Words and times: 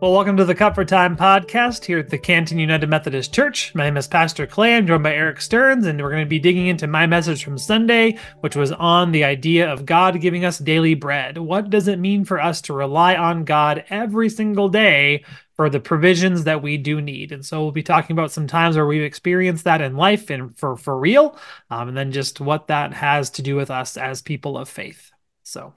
Well, 0.00 0.12
welcome 0.12 0.38
to 0.38 0.46
the 0.46 0.54
Cut 0.54 0.74
for 0.74 0.86
Time 0.86 1.14
podcast 1.14 1.84
here 1.84 1.98
at 1.98 2.08
the 2.08 2.16
Canton 2.16 2.58
United 2.58 2.88
Methodist 2.88 3.34
Church. 3.34 3.74
My 3.74 3.84
name 3.84 3.98
is 3.98 4.08
Pastor 4.08 4.46
Clay. 4.46 4.74
I'm 4.74 4.86
joined 4.86 5.02
by 5.02 5.14
Eric 5.14 5.42
Stearns, 5.42 5.84
and 5.84 6.00
we're 6.00 6.08
going 6.08 6.24
to 6.24 6.26
be 6.26 6.38
digging 6.38 6.68
into 6.68 6.86
my 6.86 7.06
message 7.06 7.44
from 7.44 7.58
Sunday, 7.58 8.16
which 8.40 8.56
was 8.56 8.72
on 8.72 9.12
the 9.12 9.24
idea 9.24 9.70
of 9.70 9.84
God 9.84 10.18
giving 10.22 10.42
us 10.42 10.56
daily 10.56 10.94
bread. 10.94 11.36
What 11.36 11.68
does 11.68 11.86
it 11.86 11.98
mean 11.98 12.24
for 12.24 12.40
us 12.40 12.62
to 12.62 12.72
rely 12.72 13.14
on 13.14 13.44
God 13.44 13.84
every 13.90 14.30
single 14.30 14.70
day 14.70 15.22
for 15.52 15.68
the 15.68 15.80
provisions 15.80 16.44
that 16.44 16.62
we 16.62 16.78
do 16.78 17.02
need? 17.02 17.30
And 17.30 17.44
so 17.44 17.60
we'll 17.60 17.70
be 17.70 17.82
talking 17.82 18.14
about 18.14 18.32
some 18.32 18.46
times 18.46 18.76
where 18.76 18.86
we've 18.86 19.02
experienced 19.02 19.64
that 19.64 19.82
in 19.82 19.98
life 19.98 20.30
and 20.30 20.56
for, 20.56 20.78
for 20.78 20.98
real, 20.98 21.38
um, 21.68 21.88
and 21.88 21.96
then 21.96 22.10
just 22.10 22.40
what 22.40 22.68
that 22.68 22.94
has 22.94 23.28
to 23.32 23.42
do 23.42 23.54
with 23.54 23.70
us 23.70 23.98
as 23.98 24.22
people 24.22 24.56
of 24.56 24.66
faith. 24.66 25.10
So 25.42 25.74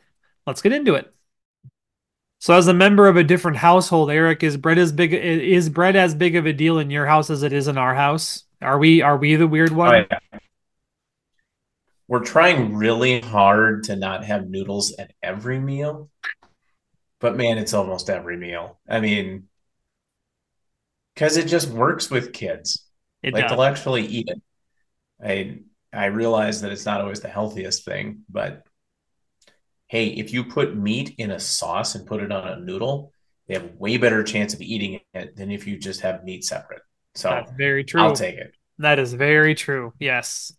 let's 0.47 0.61
get 0.61 0.71
into 0.71 0.95
it. 0.95 1.12
So, 2.43 2.53
as 2.55 2.67
a 2.67 2.73
member 2.73 3.07
of 3.07 3.15
a 3.15 3.23
different 3.23 3.55
household, 3.55 4.11
Eric, 4.11 4.43
is 4.43 4.57
bread 4.57 4.77
as 4.77 4.91
big 4.91 5.13
is 5.13 5.69
bread 5.69 5.95
as 5.95 6.13
big 6.13 6.35
of 6.35 6.45
a 6.45 6.51
deal 6.51 6.77
in 6.77 6.89
your 6.89 7.05
house 7.05 7.29
as 7.29 7.41
it 7.41 7.53
is 7.53 7.69
in 7.69 7.77
our 7.77 7.95
house? 7.95 8.43
Are 8.61 8.77
we 8.77 9.01
are 9.01 9.15
we 9.15 9.37
the 9.37 9.47
weird 9.47 9.71
one? 9.71 9.95
Oh, 9.95 10.05
yeah. 10.11 10.39
We're 12.09 12.25
trying 12.25 12.75
really 12.75 13.21
hard 13.21 13.85
to 13.85 13.95
not 13.95 14.25
have 14.25 14.49
noodles 14.49 14.93
at 14.99 15.13
every 15.23 15.57
meal, 15.57 16.09
but 17.21 17.37
man, 17.37 17.59
it's 17.59 17.73
almost 17.73 18.09
every 18.09 18.35
meal. 18.35 18.77
I 18.89 18.99
mean, 18.99 19.47
because 21.15 21.37
it 21.37 21.47
just 21.47 21.69
works 21.69 22.11
with 22.11 22.33
kids. 22.33 22.85
It 23.21 23.33
like 23.33 23.43
does. 23.43 23.51
they'll 23.51 23.63
actually 23.63 24.05
eat 24.05 24.27
it. 24.27 24.41
I 25.25 25.59
I 25.97 26.07
realize 26.07 26.59
that 26.59 26.73
it's 26.73 26.85
not 26.85 26.99
always 26.99 27.21
the 27.21 27.29
healthiest 27.29 27.85
thing, 27.85 28.23
but 28.29 28.65
hey, 29.87 30.07
if 30.07 30.33
you 30.33 30.43
put 30.43 30.75
meat 30.75 31.15
in 31.17 31.31
a 31.31 31.39
sauce 31.39 31.95
and 31.95 32.05
put 32.05 32.21
it 32.21 32.31
on 32.31 32.47
a 32.47 32.59
noodle, 32.59 33.11
they 33.47 33.55
have 33.55 33.75
way 33.75 33.97
better 33.97 34.23
chance 34.23 34.53
of 34.53 34.61
eating 34.61 34.99
it 35.13 35.35
than 35.35 35.51
if 35.51 35.67
you 35.67 35.77
just 35.77 36.01
have 36.01 36.23
meat 36.23 36.43
separate. 36.43 36.81
So 37.15 37.29
that's 37.29 37.51
very 37.51 37.83
true. 37.83 38.01
I'll 38.01 38.15
take 38.15 38.35
it. 38.35 38.53
That 38.79 38.99
is 38.99 39.13
very 39.13 39.55
true. 39.55 39.93
Yes. 39.99 40.53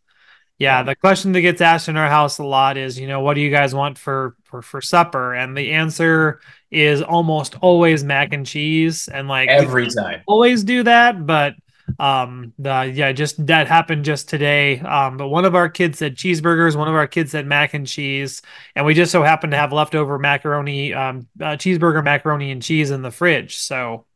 Yeah, 0.57 0.85
the 0.85 0.95
question 0.95 1.33
that 1.33 1.41
gets 1.41 1.61
asked 1.61 1.89
in 1.89 1.97
our 1.97 2.09
house 2.09 2.39
a 2.39 2.45
lot 2.45 2.77
is, 2.77 2.99
you 2.99 3.09
know, 3.09 3.21
what 3.21 3.35
do 3.35 3.41
you 3.41 3.51
guys 3.51 3.75
want 3.75 3.99
for 3.99 4.37
for 4.45 4.63
for 4.63 4.81
supper? 4.81 5.35
And 5.35 5.57
the 5.57 5.73
answer 5.73 6.41
is 6.71 7.03
almost 7.03 7.57
always 7.61 8.05
mac 8.05 8.33
and 8.33 8.47
cheese 8.47 9.09
and 9.09 9.27
like 9.27 9.49
every 9.49 9.89
time. 9.91 10.23
Always 10.27 10.63
do 10.63 10.85
that, 10.85 11.27
but 11.27 11.55
um 11.99 12.53
the 12.59 12.93
yeah 12.95 13.13
just 13.13 13.45
that 13.47 13.69
happened 13.69 14.05
just 14.05 14.29
today. 14.29 14.81
Um 14.81 15.17
but 15.17 15.29
one 15.29 15.45
of 15.45 15.55
our 15.55 15.69
kids 15.69 15.99
said 15.99 16.17
cheeseburgers 16.17 16.77
one 16.77 16.89
of 16.89 16.95
our 16.95 17.07
kids 17.07 17.33
said 17.33 17.47
mac 17.47 17.75
and 17.75 17.87
cheese. 17.87 18.43
And 18.75 18.85
we 18.85 18.95
just 18.95 19.13
so 19.13 19.23
happened 19.23 19.53
to 19.53 19.57
have 19.57 19.73
leftover 19.73 20.19
macaroni 20.19 20.93
um 20.95 21.29
uh, 21.41 21.57
cheeseburger 21.57 22.03
macaroni 22.03 22.51
and 22.51 22.63
cheese 22.63 22.91
in 22.91 23.03
the 23.03 23.11
fridge. 23.11 23.57
So 23.57 24.07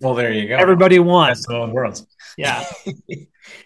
well 0.00 0.14
there 0.14 0.32
you 0.32 0.48
go. 0.48 0.56
everybody 0.56 0.98
won. 0.98 1.28
That's 1.28 1.46
the 1.46 1.66
world 1.72 2.06
yeah. 2.36 2.64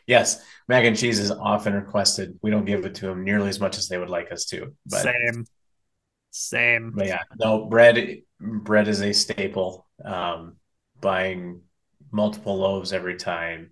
Yes 0.06 0.44
mac 0.68 0.84
and 0.84 0.96
cheese 0.96 1.18
is 1.18 1.30
often 1.30 1.74
requested. 1.74 2.38
We 2.42 2.50
don't 2.50 2.64
give 2.64 2.84
it 2.84 2.94
to 2.96 3.06
them 3.06 3.24
nearly 3.24 3.48
as 3.48 3.60
much 3.60 3.78
as 3.78 3.88
they 3.88 3.98
would 3.98 4.10
like 4.10 4.30
us 4.32 4.44
to 4.46 4.74
but 4.86 5.02
same. 5.02 5.44
Same. 6.30 6.92
But 6.94 7.06
yeah 7.06 7.22
no 7.38 7.66
bread 7.66 8.22
bread 8.40 8.88
is 8.88 9.02
a 9.02 9.12
staple. 9.12 9.86
Um 10.04 10.56
buying 11.00 11.62
multiple 12.12 12.56
loaves 12.58 12.92
every 12.92 13.16
time. 13.16 13.70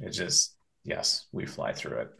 It 0.00 0.10
just 0.10 0.54
yes, 0.84 1.26
we 1.32 1.46
fly 1.46 1.72
through 1.72 1.98
it. 1.98 2.10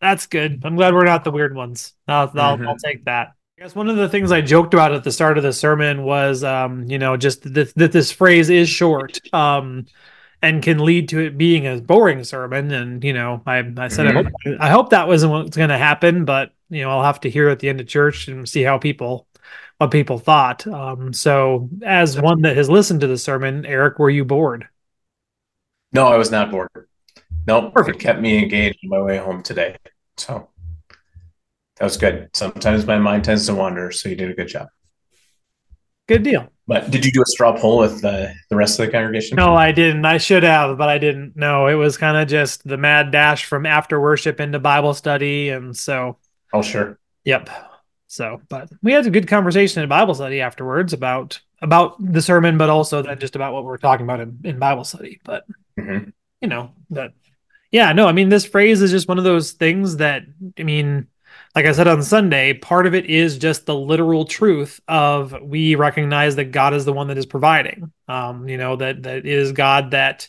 That's 0.00 0.26
good. 0.26 0.60
I'm 0.64 0.76
glad 0.76 0.94
we're 0.94 1.04
not 1.04 1.24
the 1.24 1.32
weird 1.32 1.54
ones. 1.54 1.92
I'll, 2.06 2.30
I'll, 2.36 2.56
mm-hmm. 2.56 2.68
I'll 2.68 2.76
take 2.76 3.04
that. 3.06 3.32
I 3.58 3.62
guess 3.62 3.74
one 3.74 3.88
of 3.88 3.96
the 3.96 4.08
things 4.08 4.30
I 4.30 4.40
joked 4.40 4.72
about 4.72 4.92
at 4.92 5.02
the 5.02 5.10
start 5.10 5.36
of 5.36 5.42
the 5.42 5.52
sermon 5.52 6.04
was, 6.04 6.44
um, 6.44 6.88
you 6.88 6.98
know, 6.98 7.16
just 7.16 7.52
that, 7.54 7.74
that 7.74 7.90
this 7.90 8.12
phrase 8.12 8.50
is 8.50 8.68
short, 8.68 9.18
um, 9.34 9.86
and 10.40 10.62
can 10.62 10.78
lead 10.78 11.08
to 11.08 11.18
it 11.18 11.36
being 11.36 11.66
a 11.66 11.80
boring 11.80 12.22
sermon. 12.22 12.70
And 12.70 13.02
you 13.02 13.12
know, 13.12 13.42
I, 13.44 13.58
I 13.76 13.88
said 13.88 14.06
mm-hmm. 14.06 14.18
I, 14.18 14.22
hope, 14.22 14.60
I 14.60 14.70
hope 14.70 14.90
that 14.90 15.08
wasn't 15.08 15.32
what's 15.32 15.56
going 15.56 15.70
to 15.70 15.78
happen, 15.78 16.24
but 16.24 16.52
you 16.70 16.82
know, 16.82 16.90
I'll 16.90 17.02
have 17.02 17.20
to 17.20 17.30
hear 17.30 17.48
at 17.48 17.58
the 17.58 17.68
end 17.68 17.80
of 17.80 17.88
church 17.88 18.28
and 18.28 18.48
see 18.48 18.62
how 18.62 18.78
people 18.78 19.26
what 19.78 19.90
people 19.90 20.18
thought. 20.18 20.66
Um, 20.66 21.12
so, 21.12 21.68
as 21.84 22.20
one 22.20 22.42
that 22.42 22.56
has 22.56 22.68
listened 22.68 23.00
to 23.00 23.06
the 23.06 23.18
sermon, 23.18 23.64
Eric, 23.64 23.98
were 23.98 24.10
you 24.10 24.24
bored? 24.24 24.68
No, 25.92 26.06
I 26.06 26.16
was 26.16 26.30
not 26.30 26.50
bored. 26.50 26.68
Nope, 27.46 27.72
Perfect. 27.72 27.96
it 27.96 28.00
kept 28.00 28.20
me 28.20 28.38
engaged 28.42 28.78
on 28.84 28.90
my 28.90 29.00
way 29.00 29.16
home 29.16 29.42
today. 29.42 29.76
So 30.18 30.48
that 31.76 31.84
was 31.84 31.96
good. 31.96 32.28
Sometimes 32.34 32.86
my 32.86 32.98
mind 32.98 33.24
tends 33.24 33.46
to 33.46 33.54
wander, 33.54 33.90
so 33.90 34.08
you 34.08 34.16
did 34.16 34.30
a 34.30 34.34
good 34.34 34.48
job. 34.48 34.68
Good 36.08 36.22
deal. 36.22 36.50
But 36.66 36.90
did 36.90 37.04
you 37.04 37.12
do 37.12 37.22
a 37.22 37.26
straw 37.26 37.58
poll 37.58 37.78
with 37.78 38.02
the, 38.02 38.34
the 38.50 38.56
rest 38.56 38.78
of 38.78 38.86
the 38.86 38.92
congregation? 38.92 39.36
No, 39.36 39.54
I 39.54 39.72
didn't. 39.72 40.04
I 40.04 40.18
should 40.18 40.42
have, 40.42 40.76
but 40.76 40.88
I 40.88 40.98
didn't. 40.98 41.36
No, 41.36 41.66
it 41.66 41.74
was 41.74 41.96
kind 41.96 42.16
of 42.16 42.28
just 42.28 42.66
the 42.66 42.76
mad 42.76 43.10
dash 43.10 43.44
from 43.44 43.64
after 43.64 44.00
worship 44.00 44.40
into 44.40 44.58
Bible 44.58 44.92
study. 44.92 45.50
And 45.50 45.76
so. 45.76 46.18
Oh, 46.52 46.62
sure. 46.62 46.98
Yep. 47.24 47.48
So, 48.08 48.40
but 48.48 48.70
we 48.82 48.92
had 48.92 49.06
a 49.06 49.10
good 49.10 49.28
conversation 49.28 49.82
in 49.82 49.88
Bible 49.88 50.14
study 50.14 50.40
afterwards 50.40 50.94
about 50.94 51.40
about 51.60 51.96
the 52.00 52.22
sermon, 52.22 52.56
but 52.56 52.70
also 52.70 53.02
then 53.02 53.18
just 53.18 53.36
about 53.36 53.52
what 53.52 53.64
we 53.64 53.70
are 53.70 53.78
talking 53.78 54.04
about 54.04 54.20
in, 54.20 54.40
in 54.44 54.58
Bible 54.58 54.84
study. 54.84 55.20
But 55.24 55.44
mm-hmm. 55.78 56.08
you 56.40 56.48
know 56.48 56.72
that, 56.90 57.12
yeah, 57.70 57.92
no, 57.92 58.08
I 58.08 58.12
mean 58.12 58.30
this 58.30 58.46
phrase 58.46 58.80
is 58.80 58.90
just 58.90 59.08
one 59.08 59.18
of 59.18 59.24
those 59.24 59.52
things 59.52 59.98
that 59.98 60.22
I 60.58 60.62
mean, 60.62 61.06
like 61.54 61.66
I 61.66 61.72
said 61.72 61.86
on 61.86 62.02
Sunday, 62.02 62.54
part 62.54 62.86
of 62.86 62.94
it 62.94 63.06
is 63.06 63.36
just 63.36 63.66
the 63.66 63.76
literal 63.76 64.24
truth 64.24 64.80
of 64.88 65.36
we 65.42 65.74
recognize 65.74 66.36
that 66.36 66.46
God 66.46 66.72
is 66.72 66.86
the 66.86 66.94
one 66.94 67.08
that 67.08 67.18
is 67.18 67.26
providing. 67.26 67.92
Um, 68.08 68.48
you 68.48 68.56
know 68.56 68.76
that 68.76 69.02
that 69.02 69.26
is 69.26 69.52
God 69.52 69.90
that 69.90 70.28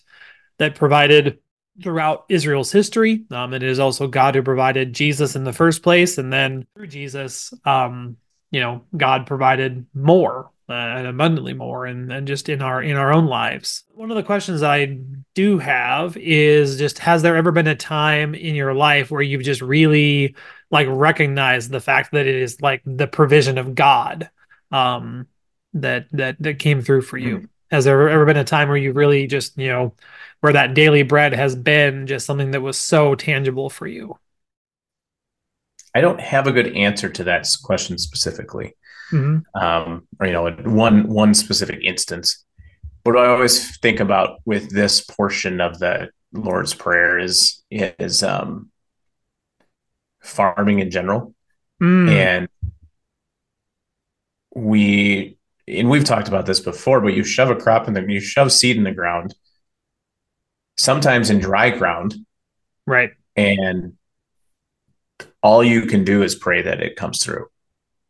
that 0.58 0.76
provided 0.76 1.40
throughout 1.82 2.26
Israel's 2.30 2.72
history. 2.72 3.24
Um, 3.32 3.54
it 3.54 3.64
is 3.64 3.80
also 3.80 4.08
God 4.08 4.36
who 4.36 4.44
provided 4.44 4.94
Jesus 4.94 5.36
in 5.36 5.44
the 5.44 5.54
first 5.54 5.84
place, 5.84 6.18
and 6.18 6.32
then 6.32 6.68
through 6.76 6.88
Jesus, 6.88 7.54
um, 7.66 8.18
you 8.52 8.60
know, 8.60 8.84
God 8.96 9.28
provided 9.28 9.86
more 9.94 10.52
uh, 10.70 10.74
and 10.74 11.08
abundantly 11.08 11.54
more, 11.54 11.86
and, 11.86 12.12
and 12.12 12.28
just 12.28 12.48
in 12.48 12.62
our 12.62 12.82
in 12.82 12.96
our 12.96 13.12
own 13.12 13.26
lives. 13.26 13.84
One 13.90 14.12
of 14.12 14.18
the 14.18 14.24
questions 14.24 14.62
I 14.62 15.00
do 15.34 15.58
have 15.58 16.16
is 16.16 16.78
just: 16.78 17.00
Has 17.00 17.22
there 17.22 17.36
ever 17.36 17.52
been 17.52 17.68
a 17.68 17.76
time 17.76 18.36
in 18.36 18.56
your 18.56 18.74
life 18.74 19.10
where 19.10 19.22
you've 19.22 19.44
just 19.44 19.62
really 19.62 20.36
like 20.70 20.88
recognized 20.90 21.72
the 21.72 21.82
fact 21.82 22.12
that 22.12 22.28
it 22.28 22.36
is 22.36 22.62
like 22.62 22.82
the 22.86 23.08
provision 23.08 23.58
of 23.58 23.74
God 23.74 24.30
um, 24.72 25.28
that 25.74 26.08
that 26.12 26.38
that 26.40 26.60
came 26.60 26.82
through 26.82 27.02
for 27.02 27.18
you? 27.18 27.38
Mm-hmm. 27.38 27.46
Has 27.72 27.86
there 27.86 28.10
ever 28.10 28.26
been 28.26 28.38
a 28.38 28.44
time 28.44 28.68
where 28.68 28.78
you 28.78 28.94
really 28.94 29.28
just 29.28 29.58
you 29.58 29.68
know 29.68 29.94
where 30.42 30.54
that 30.54 30.74
daily 30.74 31.04
bread 31.04 31.34
has 31.34 31.56
been 31.56 32.08
just 32.08 32.26
something 32.26 32.52
that 32.52 32.62
was 32.62 32.78
so 32.78 33.16
tangible 33.16 33.70
for 33.70 33.88
you? 33.88 34.18
I 35.96 36.02
don't 36.02 36.20
have 36.20 36.48
a 36.48 36.52
good 36.52 36.76
answer 36.76 37.10
to 37.10 37.24
that 37.26 37.48
question 37.64 37.98
specifically, 37.98 38.76
mm-hmm. 39.12 39.40
um, 39.60 40.08
or 40.20 40.28
you 40.28 40.34
know, 40.34 40.50
one 40.50 41.08
one 41.08 41.34
specific 41.34 41.84
instance. 41.84 42.46
What 43.04 43.18
I 43.18 43.28
always 43.28 43.78
think 43.78 44.00
about 44.00 44.40
with 44.46 44.72
this 44.72 45.02
portion 45.02 45.62
of 45.62 45.80
the 45.80 46.10
Lord's 46.32 46.74
Prayer 46.74 47.18
is 47.18 47.64
is 47.72 48.24
um, 48.24 48.72
farming 50.22 50.80
in 50.80 50.92
general, 50.92 51.34
mm. 51.82 52.10
and 52.10 52.50
we 54.56 55.39
and 55.70 55.90
we've 55.90 56.04
talked 56.04 56.28
about 56.28 56.46
this 56.46 56.60
before. 56.60 57.02
But 57.02 57.14
you 57.14 57.24
shove 57.24 57.50
a 57.50 57.56
crop 57.56 57.88
in 57.88 57.94
the 57.94 58.02
you 58.08 58.20
shove 58.20 58.52
seed 58.52 58.78
in 58.78 58.84
the 58.84 58.92
ground, 58.92 59.36
sometimes 60.78 61.30
in 61.30 61.40
dry 61.40 61.70
ground. 61.70 62.16
Right. 62.86 63.12
And 63.36 63.94
all 65.42 65.64
you 65.64 65.84
can 65.84 66.04
do 66.04 66.24
is 66.24 66.36
pray 66.36 66.62
that 66.62 66.82
it 66.82 66.96
comes 66.96 67.24
through. 67.24 67.48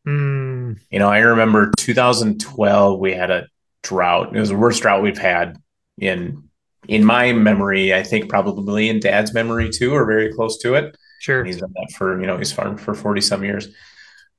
Mm. 0.08 0.80
You 0.90 1.00
know, 1.00 1.10
I 1.10 1.20
remember 1.20 1.72
2012, 1.78 3.00
we 3.00 3.14
had 3.14 3.30
a 3.30 3.48
drought. 3.84 4.36
It 4.36 4.40
was 4.40 4.50
the 4.50 4.58
worst 4.58 4.82
drought 4.82 5.04
we've 5.04 5.18
had 5.18 5.58
in 5.98 6.50
in 6.88 7.04
my 7.04 7.34
memory. 7.34 7.94
I 7.94 8.04
think 8.04 8.30
probably 8.30 8.90
in 8.90 9.00
Dad's 9.00 9.34
memory 9.34 9.70
too, 9.70 9.94
or 9.94 10.06
very 10.06 10.34
close 10.34 10.58
to 10.60 10.76
it. 10.76 10.98
Sure, 11.20 11.44
he's 11.44 11.58
done 11.58 11.74
that 11.76 11.92
for 11.98 12.20
you 12.20 12.26
know 12.26 12.38
he's 12.38 12.52
farmed 12.52 12.82
for 12.82 12.94
40 12.94 13.22
some 13.22 13.44
years. 13.44 13.68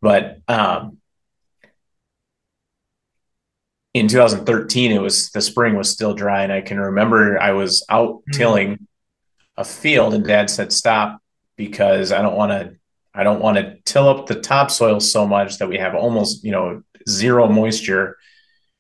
But 0.00 0.39
um, 0.49 0.99
in 3.95 4.09
2013 4.09 4.93
it 4.93 5.01
was 5.01 5.31
the 5.31 5.41
spring 5.41 5.77
was 5.77 5.91
still 5.91 6.15
dry 6.15 6.43
and 6.43 6.53
i 6.53 6.61
can 6.61 6.79
remember 6.79 7.39
i 7.41 7.53
was 7.53 7.85
out 7.89 8.17
mm-hmm. 8.17 8.33
tilling 8.33 8.87
a 9.57 9.65
field 9.65 10.15
and 10.15 10.25
dad 10.25 10.49
said 10.49 10.73
stop 10.73 11.21
because 11.57 12.13
i 12.13 12.23
don't 12.23 12.37
want 12.37 12.53
to 12.53 12.77
i 13.15 13.23
don't 13.23 13.41
want 13.41 13.57
to 13.57 13.77
till 13.85 14.09
up 14.09 14.27
the 14.27 14.41
topsoil 14.41 15.01
so 15.01 15.27
much 15.27 15.59
that 15.59 15.69
we 15.69 15.77
have 15.77 15.95
almost 15.95 16.45
you 16.45 16.53
know 16.53 16.83
zero 17.09 17.49
moisture 17.49 18.17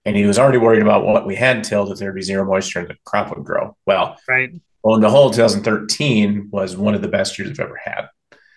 and 0.04 0.16
he 0.16 0.24
was 0.24 0.38
already 0.38 0.58
worried 0.58 0.82
about 0.82 1.04
what 1.04 1.26
we 1.26 1.34
had 1.34 1.64
tilled 1.64 1.90
if 1.90 1.98
there'd 1.98 2.14
be 2.14 2.22
zero 2.22 2.44
moisture 2.44 2.78
and 2.78 2.88
the 2.88 2.96
crop 3.04 3.34
would 3.34 3.44
grow 3.44 3.76
well 3.86 4.16
right 4.28 4.52
well 4.82 4.94
in 4.94 5.00
the 5.00 5.10
whole 5.10 5.30
2013 5.30 6.48
was 6.52 6.76
one 6.76 6.94
of 6.94 7.02
the 7.02 7.08
best 7.08 7.38
years 7.38 7.50
i've 7.50 7.66
ever 7.66 7.80
had 7.82 8.08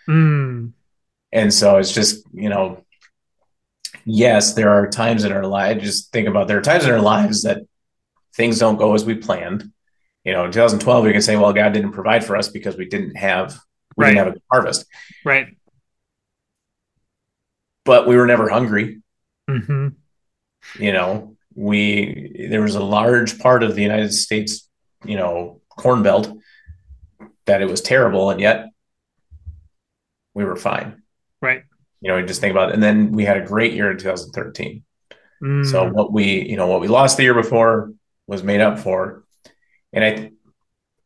mm. 0.08 0.72
and 1.32 1.54
so 1.54 1.78
it's 1.78 1.92
just 1.92 2.24
you 2.32 2.50
know 2.50 2.84
yes, 4.06 4.54
there 4.54 4.70
are 4.70 4.88
times 4.88 5.24
in 5.24 5.32
our 5.32 5.46
lives. 5.46 5.84
Just 5.84 6.12
think 6.12 6.28
about 6.28 6.48
there 6.48 6.58
are 6.58 6.62
times 6.62 6.86
in 6.86 6.92
our 6.92 7.02
lives 7.02 7.44
that 7.44 7.60
things 8.36 8.60
don't 8.60 8.78
go 8.78 8.94
as 8.94 9.06
we 9.06 9.16
planned. 9.16 9.72
You 10.24 10.32
know, 10.34 10.46
in 10.46 10.52
2012, 10.52 11.04
we 11.04 11.12
can 11.12 11.22
say, 11.22 11.36
well, 11.36 11.54
God 11.54 11.74
didn't 11.74 11.92
provide 11.92 12.24
for 12.24 12.38
us 12.38 12.48
because 12.48 12.78
we 12.78 12.86
didn't 12.86 13.16
have 13.16 13.60
we 13.96 14.06
right. 14.06 14.10
didn't 14.12 14.26
have 14.26 14.36
a 14.36 14.42
harvest. 14.52 14.86
Right. 15.26 15.48
But 17.86 18.08
we 18.08 18.16
were 18.16 18.26
never 18.26 18.50
hungry. 18.50 19.02
Mm-hmm. 19.50 19.90
You 20.80 20.94
know, 20.94 21.36
we 21.56 22.48
there 22.50 22.62
was 22.62 22.76
a 22.76 22.84
large 22.84 23.40
part 23.40 23.64
of 23.64 23.76
the 23.76 23.82
United 23.82 24.14
States, 24.14 24.70
you 25.04 25.18
know, 25.18 25.62
corn 25.70 26.02
belt 26.04 26.38
that 27.46 27.62
it 27.62 27.70
was 27.70 27.82
terrible, 27.82 28.30
and 28.30 28.40
yet 28.40 28.68
we 30.34 30.46
were 30.46 30.56
fine. 30.56 31.04
Right. 31.42 31.64
You 32.04 32.10
know, 32.10 32.18
you 32.18 32.26
just 32.26 32.42
think 32.42 32.52
about 32.52 32.70
it. 32.70 32.76
And 32.76 32.84
then 32.84 33.14
we 33.14 33.24
had 33.24 33.38
a 33.38 33.46
great 33.46 33.74
year 33.74 33.90
in 33.90 33.98
2013. 33.98 34.84
Mm. 35.42 35.66
So 35.66 35.90
what 35.90 36.12
we, 36.12 36.48
you 36.48 36.58
know, 36.58 36.68
what 36.68 36.82
we 36.82 36.88
lost 36.88 37.18
the 37.18 37.24
year 37.24 37.34
before 37.34 37.94
was 38.28 38.44
made 38.44 38.62
up 38.62 38.78
for. 38.78 39.24
And 39.94 40.04
I, 40.04 40.32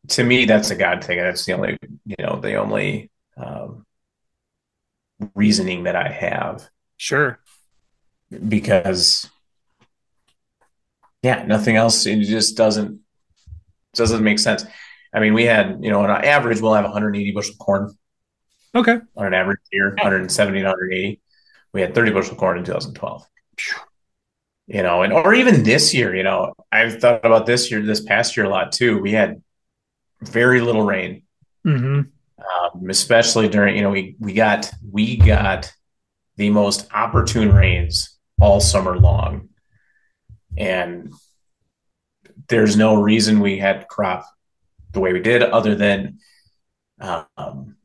to 0.08 0.24
me, 0.24 0.44
that's 0.44 0.70
a 0.70 0.76
God 0.76 1.04
thing. 1.04 1.18
That's 1.18 1.44
the 1.46 1.52
only, 1.52 1.78
you 2.04 2.16
know, 2.18 2.40
the 2.40 2.56
only 2.56 3.10
um, 3.36 3.86
reasoning 5.34 5.84
that 5.84 5.96
I 5.96 6.08
have. 6.08 6.68
Sure. 6.96 7.38
Because, 8.30 9.30
yeah, 11.22 11.44
nothing 11.44 11.76
else. 11.76 12.06
It 12.06 12.22
just 12.24 12.56
doesn't 12.56 13.00
doesn't 13.94 14.22
make 14.22 14.38
sense. 14.38 14.64
I 15.12 15.20
mean, 15.20 15.34
we 15.34 15.44
had, 15.44 15.78
you 15.82 15.90
know, 15.90 16.02
on 16.02 16.10
average, 16.10 16.60
we'll 16.60 16.74
have 16.74 16.84
180 16.84 17.32
bushel 17.32 17.54
corn. 17.58 17.96
Okay. 18.74 18.98
On 19.16 19.26
an 19.26 19.34
average 19.34 19.60
year, 19.72 19.90
170 19.90 20.60
to 20.60 20.64
180. 20.64 21.20
We 21.72 21.80
had 21.80 21.94
30 21.94 22.12
bushel 22.12 22.36
corn 22.36 22.58
in 22.58 22.64
2012 22.64 23.26
you 24.68 24.82
know, 24.82 25.02
and 25.02 25.14
or 25.14 25.32
even 25.34 25.62
this 25.62 25.94
year, 25.94 26.14
you 26.14 26.22
know, 26.22 26.52
I've 26.70 27.00
thought 27.00 27.24
about 27.24 27.46
this 27.46 27.70
year, 27.70 27.80
this 27.80 28.02
past 28.02 28.36
year 28.36 28.44
a 28.44 28.50
lot 28.50 28.70
too. 28.70 28.98
We 28.98 29.12
had 29.12 29.42
very 30.20 30.60
little 30.60 30.82
rain, 30.82 31.22
mm-hmm. 31.66 32.02
um, 32.38 32.90
especially 32.90 33.48
during, 33.48 33.76
you 33.76 33.82
know, 33.82 33.90
we 33.90 34.14
we 34.20 34.34
got 34.34 34.70
we 34.88 35.16
got 35.16 35.72
the 36.36 36.50
most 36.50 36.86
opportune 36.92 37.50
rains 37.50 38.18
all 38.38 38.60
summer 38.60 38.98
long, 38.98 39.48
and 40.58 41.14
there's 42.48 42.76
no 42.76 43.00
reason 43.00 43.40
we 43.40 43.56
had 43.56 43.88
crop 43.88 44.26
the 44.92 45.00
way 45.00 45.14
we 45.14 45.20
did, 45.20 45.42
other 45.42 45.74
than 45.74 46.18
um, 47.00 47.76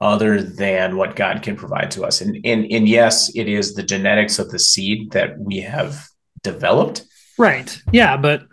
other 0.00 0.42
than 0.42 0.96
what 0.96 1.16
God 1.16 1.42
can 1.42 1.56
provide 1.56 1.90
to 1.92 2.04
us. 2.04 2.20
And, 2.20 2.36
and, 2.44 2.70
and 2.70 2.88
yes, 2.88 3.34
it 3.34 3.48
is 3.48 3.74
the 3.74 3.82
genetics 3.82 4.38
of 4.38 4.50
the 4.50 4.58
seed 4.58 5.12
that 5.12 5.38
we 5.38 5.60
have 5.60 6.06
developed. 6.42 7.04
Right. 7.38 7.78
Yeah. 7.92 8.16
But, 8.16 8.46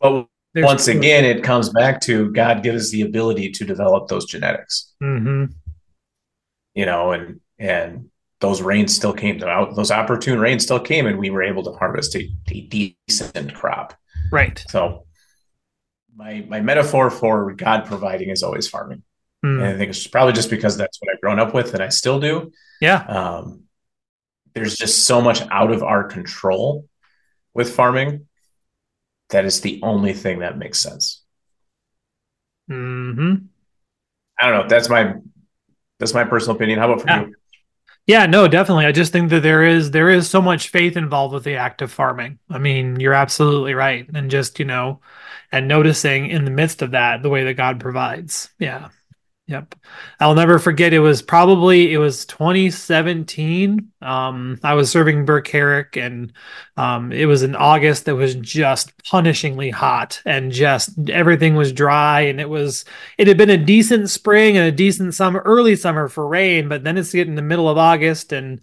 but 0.00 0.26
once 0.54 0.88
again, 0.88 1.24
it 1.24 1.44
comes 1.44 1.68
back 1.68 2.00
to 2.02 2.32
God 2.32 2.62
gives 2.62 2.86
us 2.86 2.90
the 2.90 3.02
ability 3.02 3.50
to 3.52 3.64
develop 3.64 4.08
those 4.08 4.24
genetics. 4.24 4.92
Mm-hmm. 5.02 5.52
You 6.74 6.86
know, 6.86 7.12
and, 7.12 7.40
and 7.58 8.10
those 8.40 8.62
rains 8.62 8.94
still 8.94 9.12
came 9.12 9.42
out, 9.42 9.76
those 9.76 9.90
opportune 9.90 10.40
rains 10.40 10.62
still 10.62 10.80
came, 10.80 11.06
and 11.06 11.18
we 11.18 11.30
were 11.30 11.42
able 11.42 11.62
to 11.64 11.72
harvest 11.72 12.14
a, 12.14 12.26
a 12.48 12.60
decent 12.62 13.54
crop. 13.54 13.94
Right. 14.32 14.64
So, 14.70 15.06
my, 16.16 16.44
my 16.48 16.60
metaphor 16.60 17.10
for 17.10 17.52
God 17.52 17.86
providing 17.86 18.30
is 18.30 18.42
always 18.42 18.68
farming. 18.68 19.02
Mm. 19.44 19.58
And 19.58 19.64
I 19.64 19.76
think 19.76 19.90
it's 19.90 20.06
probably 20.06 20.34
just 20.34 20.50
because 20.50 20.76
that's 20.76 21.00
what 21.00 21.12
I've 21.12 21.20
grown 21.20 21.38
up 21.38 21.54
with 21.54 21.74
and 21.74 21.82
I 21.82 21.88
still 21.88 22.20
do. 22.20 22.52
Yeah. 22.80 22.96
Um, 22.96 23.64
there's 24.54 24.76
just 24.76 25.04
so 25.04 25.20
much 25.20 25.42
out 25.50 25.70
of 25.70 25.82
our 25.82 26.04
control 26.04 26.88
with 27.54 27.74
farming 27.74 28.26
that 29.30 29.44
is 29.44 29.60
the 29.60 29.80
only 29.82 30.12
thing 30.12 30.40
that 30.40 30.58
makes 30.58 30.80
sense. 30.80 31.22
Hmm. 32.68 33.34
I 34.40 34.48
don't 34.48 34.62
know. 34.62 34.68
That's 34.68 34.88
my 34.88 35.14
that's 35.98 36.14
my 36.14 36.24
personal 36.24 36.56
opinion. 36.56 36.78
How 36.78 36.90
about 36.90 37.02
for 37.02 37.08
yeah. 37.08 37.20
you? 37.26 37.34
Yeah, 38.06 38.26
no, 38.26 38.48
definitely. 38.48 38.86
I 38.86 38.92
just 38.92 39.12
think 39.12 39.30
that 39.30 39.42
there 39.42 39.62
is 39.62 39.90
there 39.90 40.08
is 40.08 40.28
so 40.28 40.40
much 40.40 40.70
faith 40.70 40.96
involved 40.96 41.34
with 41.34 41.44
the 41.44 41.56
act 41.56 41.82
of 41.82 41.92
farming. 41.92 42.38
I 42.48 42.58
mean, 42.58 42.98
you're 42.98 43.14
absolutely 43.14 43.74
right, 43.74 44.08
and 44.14 44.30
just 44.30 44.58
you 44.58 44.64
know, 44.64 45.00
and 45.52 45.68
noticing 45.68 46.26
in 46.26 46.44
the 46.44 46.50
midst 46.50 46.82
of 46.82 46.92
that 46.92 47.22
the 47.22 47.28
way 47.28 47.44
that 47.44 47.54
God 47.54 47.78
provides. 47.80 48.50
Yeah. 48.58 48.88
Yep. 49.50 49.74
I'll 50.20 50.36
never 50.36 50.60
forget 50.60 50.92
it 50.92 51.00
was 51.00 51.22
probably 51.22 51.92
it 51.92 51.98
was 51.98 52.24
2017. 52.26 53.90
Um, 54.00 54.60
I 54.62 54.74
was 54.74 54.92
serving 54.92 55.24
Burke 55.24 55.48
Herrick 55.48 55.96
and 55.96 56.32
um, 56.76 57.10
it 57.10 57.26
was 57.26 57.42
in 57.42 57.56
August 57.56 58.04
that 58.04 58.14
was 58.14 58.36
just 58.36 58.96
punishingly 59.02 59.72
hot 59.72 60.22
and 60.24 60.52
just 60.52 61.10
everything 61.10 61.56
was 61.56 61.72
dry 61.72 62.20
and 62.20 62.40
it 62.40 62.48
was 62.48 62.84
it 63.18 63.26
had 63.26 63.36
been 63.36 63.50
a 63.50 63.58
decent 63.58 64.08
spring 64.08 64.56
and 64.56 64.68
a 64.68 64.72
decent 64.72 65.14
summer 65.14 65.42
early 65.44 65.74
summer 65.74 66.06
for 66.06 66.28
rain, 66.28 66.68
but 66.68 66.84
then 66.84 66.96
it's 66.96 67.12
getting 67.12 67.34
the 67.34 67.42
middle 67.42 67.68
of 67.68 67.76
August 67.76 68.32
and 68.32 68.60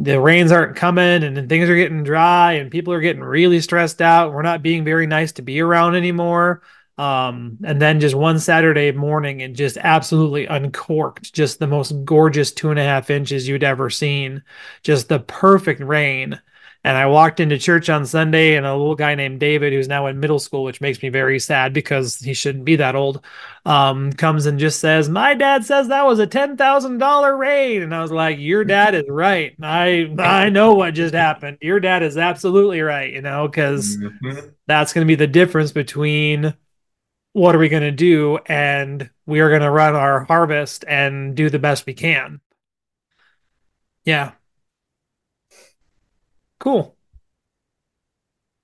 the 0.00 0.18
rains 0.18 0.50
aren't 0.50 0.74
coming 0.74 1.22
and 1.22 1.48
things 1.48 1.70
are 1.70 1.76
getting 1.76 2.02
dry 2.02 2.54
and 2.54 2.72
people 2.72 2.92
are 2.92 3.00
getting 3.00 3.22
really 3.22 3.60
stressed 3.60 4.02
out. 4.02 4.32
We're 4.32 4.42
not 4.42 4.62
being 4.62 4.82
very 4.82 5.06
nice 5.06 5.30
to 5.32 5.42
be 5.42 5.60
around 5.60 5.94
anymore. 5.94 6.60
Um, 6.96 7.58
and 7.64 7.82
then 7.82 7.98
just 7.98 8.14
one 8.14 8.38
Saturday 8.38 8.92
morning 8.92 9.42
and 9.42 9.56
just 9.56 9.76
absolutely 9.78 10.46
uncorked, 10.46 11.32
just 11.32 11.58
the 11.58 11.66
most 11.66 11.92
gorgeous 12.04 12.52
two 12.52 12.70
and 12.70 12.78
a 12.78 12.84
half 12.84 13.10
inches 13.10 13.48
you'd 13.48 13.64
ever 13.64 13.90
seen, 13.90 14.42
just 14.82 15.08
the 15.08 15.18
perfect 15.18 15.80
rain. 15.80 16.40
And 16.86 16.98
I 16.98 17.06
walked 17.06 17.40
into 17.40 17.58
church 17.58 17.88
on 17.88 18.04
Sunday, 18.04 18.56
and 18.56 18.66
a 18.66 18.76
little 18.76 18.94
guy 18.94 19.14
named 19.14 19.40
David, 19.40 19.72
who's 19.72 19.88
now 19.88 20.06
in 20.06 20.20
middle 20.20 20.38
school, 20.38 20.64
which 20.64 20.82
makes 20.82 21.02
me 21.02 21.08
very 21.08 21.40
sad 21.40 21.72
because 21.72 22.18
he 22.18 22.34
shouldn't 22.34 22.66
be 22.66 22.76
that 22.76 22.94
old, 22.94 23.24
um, 23.64 24.12
comes 24.12 24.44
and 24.44 24.58
just 24.58 24.80
says, 24.80 25.08
"My 25.08 25.32
dad 25.32 25.64
says 25.64 25.88
that 25.88 26.04
was 26.04 26.18
a 26.18 26.26
ten 26.26 26.58
thousand 26.58 26.98
dollar 26.98 27.34
rain," 27.34 27.80
and 27.80 27.94
I 27.94 28.02
was 28.02 28.12
like, 28.12 28.38
"Your 28.38 28.64
dad 28.64 28.94
is 28.94 29.04
right. 29.08 29.54
I 29.62 30.14
I 30.18 30.50
know 30.50 30.74
what 30.74 30.92
just 30.92 31.14
happened. 31.14 31.56
Your 31.62 31.80
dad 31.80 32.02
is 32.02 32.18
absolutely 32.18 32.82
right. 32.82 33.10
You 33.10 33.22
know, 33.22 33.48
because 33.48 33.96
mm-hmm. 33.96 34.48
that's 34.66 34.92
going 34.92 35.06
to 35.06 35.10
be 35.10 35.14
the 35.14 35.26
difference 35.26 35.72
between 35.72 36.54
what 37.34 37.54
are 37.54 37.58
we 37.58 37.68
going 37.68 37.82
to 37.82 37.90
do? 37.90 38.38
And 38.46 39.10
we 39.26 39.40
are 39.40 39.50
going 39.50 39.60
to 39.60 39.70
run 39.70 39.94
our 39.94 40.24
harvest 40.24 40.84
and 40.88 41.34
do 41.34 41.50
the 41.50 41.58
best 41.58 41.84
we 41.84 41.92
can. 41.92 42.40
Yeah. 44.04 44.32
Cool. 46.58 46.96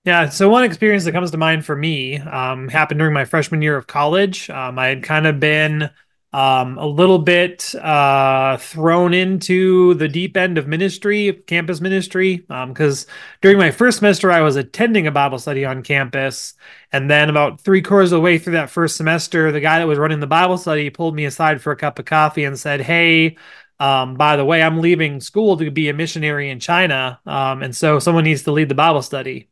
Yeah. 0.05 0.29
So 0.31 0.49
one 0.49 0.65
experience 0.65 1.05
that 1.05 1.13
comes 1.13 1.33
to 1.33 1.37
mind 1.37 1.67
for 1.67 1.77
me 1.77 2.19
um, 2.19 2.69
happened 2.69 2.99
during 2.99 3.13
my 3.13 3.25
freshman 3.25 3.61
year 3.61 3.77
of 3.77 3.87
college. 3.87 4.49
Um, 4.49 4.79
I 4.79 4.87
had 4.87 5.03
kind 5.03 5.27
of 5.27 5.41
been 5.41 5.91
um, 6.33 6.79
a 6.79 6.87
little 6.87 7.19
bit 7.19 7.75
uh, 7.75 8.57
thrown 8.57 9.15
into 9.15 9.95
the 9.95 10.07
deep 10.07 10.37
end 10.37 10.59
of 10.59 10.69
ministry, 10.69 11.33
campus 11.47 11.81
ministry, 11.81 12.37
because 12.37 13.07
um, 13.07 13.13
during 13.43 13.59
my 13.59 13.73
first 13.73 13.99
semester, 13.99 14.31
I 14.31 14.41
was 14.43 14.55
attending 14.57 15.07
a 15.07 15.13
Bible 15.13 15.39
study 15.39 15.65
on 15.65 15.83
campus. 15.83 16.55
And 16.93 17.11
then, 17.11 17.31
about 17.31 17.61
three 17.61 17.83
quarters 17.83 18.13
of 18.13 18.19
the 18.19 18.21
way 18.21 18.39
through 18.39 18.53
that 18.53 18.71
first 18.71 18.97
semester, 18.97 19.51
the 19.51 19.61
guy 19.61 19.79
that 19.81 19.89
was 19.89 19.99
running 19.99 20.21
the 20.21 20.27
Bible 20.27 20.59
study 20.59 20.89
pulled 20.91 21.17
me 21.17 21.25
aside 21.25 21.61
for 21.61 21.73
a 21.73 21.77
cup 21.77 21.99
of 21.99 22.05
coffee 22.05 22.45
and 22.45 22.59
said, 22.59 22.81
Hey, 22.81 23.37
um, 23.81 24.15
by 24.15 24.37
the 24.37 24.45
way, 24.45 24.63
I'm 24.63 24.81
leaving 24.81 25.21
school 25.21 25.57
to 25.57 25.71
be 25.71 25.89
a 25.89 25.95
missionary 25.95 26.51
in 26.51 26.61
China. 26.61 27.19
Um, 27.27 27.63
and 27.63 27.75
so 27.75 27.99
someone 27.99 28.25
needs 28.25 28.43
to 28.43 28.53
lead 28.53 28.69
the 28.69 28.75
Bible 28.75 29.03
study. 29.03 29.49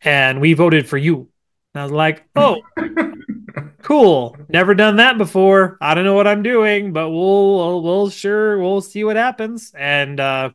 And 0.00 0.40
we 0.40 0.54
voted 0.54 0.88
for 0.88 0.96
you. 0.96 1.28
And 1.74 1.80
I 1.80 1.84
was 1.84 1.92
like, 1.92 2.26
Oh, 2.36 2.62
cool. 3.82 4.36
Never 4.48 4.74
done 4.74 4.96
that 4.96 5.18
before. 5.18 5.78
I 5.80 5.94
don't 5.94 6.04
know 6.04 6.14
what 6.14 6.26
I'm 6.26 6.42
doing, 6.42 6.92
but 6.92 7.10
we'll 7.10 7.82
we'll 7.82 8.10
sure 8.10 8.58
we'll 8.58 8.80
see 8.80 9.04
what 9.04 9.16
happens. 9.16 9.72
And 9.76 10.20
uh 10.20 10.50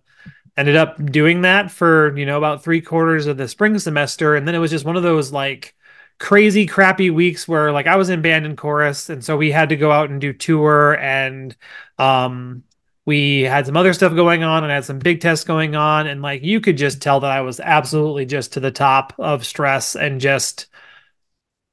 ended 0.55 0.75
up 0.75 1.03
doing 1.05 1.41
that 1.41 1.71
for, 1.71 2.15
you 2.17 2.25
know, 2.25 2.37
about 2.37 2.63
three 2.63 2.81
quarters 2.81 3.25
of 3.25 3.37
the 3.37 3.47
spring 3.47 3.77
semester. 3.79 4.35
And 4.35 4.47
then 4.47 4.55
it 4.55 4.59
was 4.59 4.71
just 4.71 4.85
one 4.85 4.95
of 4.95 5.03
those 5.03 5.31
like 5.31 5.75
crazy 6.19 6.65
crappy 6.65 7.09
weeks 7.09 7.47
where 7.47 7.71
like 7.71 7.87
I 7.87 7.95
was 7.95 8.09
in 8.09 8.21
band 8.21 8.45
and 8.45 8.57
chorus, 8.57 9.09
and 9.09 9.23
so 9.23 9.35
we 9.37 9.51
had 9.51 9.69
to 9.69 9.75
go 9.75 9.91
out 9.91 10.09
and 10.09 10.21
do 10.21 10.33
tour 10.33 10.97
and 10.99 11.55
um 11.97 12.63
we 13.05 13.41
had 13.41 13.65
some 13.65 13.75
other 13.75 13.93
stuff 13.93 14.15
going 14.15 14.43
on 14.43 14.63
and 14.63 14.71
had 14.71 14.85
some 14.85 14.99
big 14.99 15.19
tests 15.19 15.43
going 15.43 15.75
on 15.75 16.07
and 16.07 16.21
like 16.21 16.43
you 16.43 16.61
could 16.61 16.77
just 16.77 17.01
tell 17.01 17.19
that 17.19 17.31
I 17.31 17.41
was 17.41 17.59
absolutely 17.59 18.25
just 18.25 18.53
to 18.53 18.61
the 18.61 18.71
top 18.71 19.13
of 19.19 19.45
stress 19.45 19.95
and 19.95 20.21
just 20.21 20.67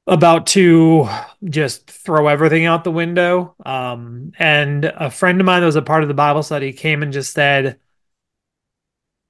about 0.07 0.47
to 0.47 1.07
just 1.43 1.89
throw 1.89 2.27
everything 2.27 2.65
out 2.65 2.83
the 2.83 2.91
window. 2.91 3.55
Um, 3.65 4.31
and 4.39 4.85
a 4.85 5.11
friend 5.11 5.39
of 5.39 5.45
mine 5.45 5.61
that 5.61 5.67
was 5.67 5.75
a 5.75 5.81
part 5.81 6.03
of 6.03 6.07
the 6.07 6.15
Bible 6.15 6.43
study 6.43 6.73
came 6.73 7.03
and 7.03 7.13
just 7.13 7.33
said, 7.33 7.79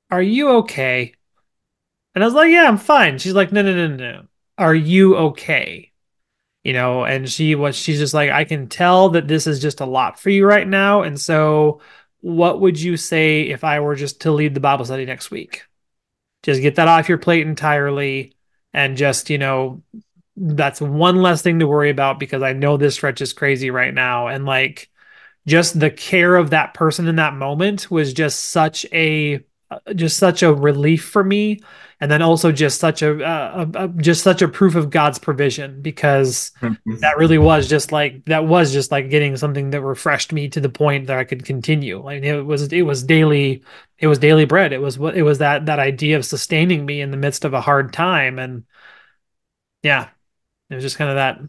Are 0.10 0.22
you 0.22 0.50
okay? 0.60 1.14
And 2.16 2.24
I 2.24 2.28
was 2.28 2.34
like, 2.34 2.52
Yeah, 2.52 2.68
I'm 2.68 2.78
fine. 2.78 3.18
She's 3.18 3.34
like, 3.34 3.52
No, 3.52 3.62
no, 3.62 3.74
no, 3.74 3.96
no. 3.96 4.24
Are 4.58 4.76
you 4.76 5.16
okay? 5.18 5.92
You 6.64 6.74
know, 6.74 7.04
and 7.04 7.28
she 7.30 7.56
was, 7.56 7.76
she's 7.76 7.98
just 7.98 8.14
like, 8.14 8.30
I 8.30 8.44
can 8.44 8.68
tell 8.68 9.10
that 9.10 9.28
this 9.28 9.48
is 9.48 9.60
just 9.60 9.82
a 9.82 9.86
lot 9.86 10.20
for 10.20 10.30
you 10.30 10.46
right 10.46 10.68
now. 10.68 11.02
And 11.02 11.20
so, 11.20 11.82
what 12.20 12.62
would 12.62 12.80
you 12.80 12.98
say 12.98 13.42
if 13.42 13.64
I 13.64 13.80
were 13.80 13.96
just 13.96 14.22
to 14.22 14.32
lead 14.32 14.54
the 14.54 14.60
Bible 14.60 14.86
study 14.86 15.06
next 15.06 15.32
week? 15.32 15.64
Just 16.44 16.62
get 16.62 16.76
that 16.76 16.88
off 16.88 17.10
your 17.10 17.18
plate 17.18 17.48
entirely 17.48 18.36
and 18.74 18.98
just 18.98 19.30
you 19.30 19.38
know 19.38 19.82
that's 20.36 20.82
one 20.82 21.18
less 21.18 21.42
thing 21.42 21.60
to 21.60 21.68
worry 21.68 21.90
about 21.90 22.20
because 22.20 22.42
I 22.42 22.54
know 22.54 22.78
this 22.78 22.96
stretch 22.96 23.22
is 23.22 23.34
crazy 23.34 23.70
right 23.70 23.94
now. 23.94 24.28
And 24.28 24.46
like 24.46 24.90
just 25.48 25.80
the 25.80 25.92
care 25.92 26.36
of 26.36 26.52
that 26.52 26.74
person 26.74 27.08
in 27.08 27.18
that 27.18 27.34
moment 27.34 27.90
was 27.92 28.14
just 28.14 28.46
such 28.52 28.86
a 28.94 29.44
uh, 29.70 29.94
just 29.94 30.18
such 30.18 30.44
a 30.44 30.54
relief 30.54 31.06
for 31.06 31.24
me. 31.24 31.60
And 32.00 32.10
then 32.10 32.24
also 32.24 32.52
just 32.52 32.80
such 32.80 33.04
a, 33.04 33.22
a, 33.24 33.70
a, 33.76 33.88
just 33.90 34.24
such 34.24 34.42
a 34.42 34.48
proof 34.48 34.74
of 34.74 34.90
god's 34.90 35.20
provision 35.20 35.84
because 35.84 36.52
that 36.62 37.18
really 37.18 37.38
was 37.38 37.70
just 37.70 37.92
like 37.92 38.26
that 38.26 38.46
was 38.48 38.74
just 38.74 38.92
like 38.92 39.12
getting 39.12 39.38
something 39.38 39.70
that 39.70 39.82
refreshed 39.82 40.34
me 40.34 40.50
to 40.50 40.60
the 40.60 40.70
point 40.70 41.08
that 41.08 41.18
i 41.18 41.24
could 41.24 41.46
continue. 41.46 42.04
Like 42.04 42.24
it 42.24 42.42
was 42.42 42.72
it 42.74 42.82
was 42.84 43.04
daily 43.04 43.64
it 44.00 44.08
was 44.08 44.18
daily 44.18 44.46
bread. 44.46 44.74
It 44.74 44.82
was 44.82 44.98
what 44.98 45.16
it 45.16 45.24
was 45.24 45.40
that 45.40 45.68
that 45.68 45.80
idea 45.80 46.18
of 46.18 46.26
sustaining 46.26 46.86
me 46.86 47.02
in 47.02 47.12
the 47.12 47.18
midst 47.18 47.46
of 47.46 47.54
a 47.54 47.62
hard 47.62 47.94
time. 47.94 48.40
And 48.40 48.64
yeah 49.84 50.10
it 50.72 50.76
was 50.76 50.84
just 50.84 50.98
kind 50.98 51.10
of 51.10 51.16
that 51.16 51.40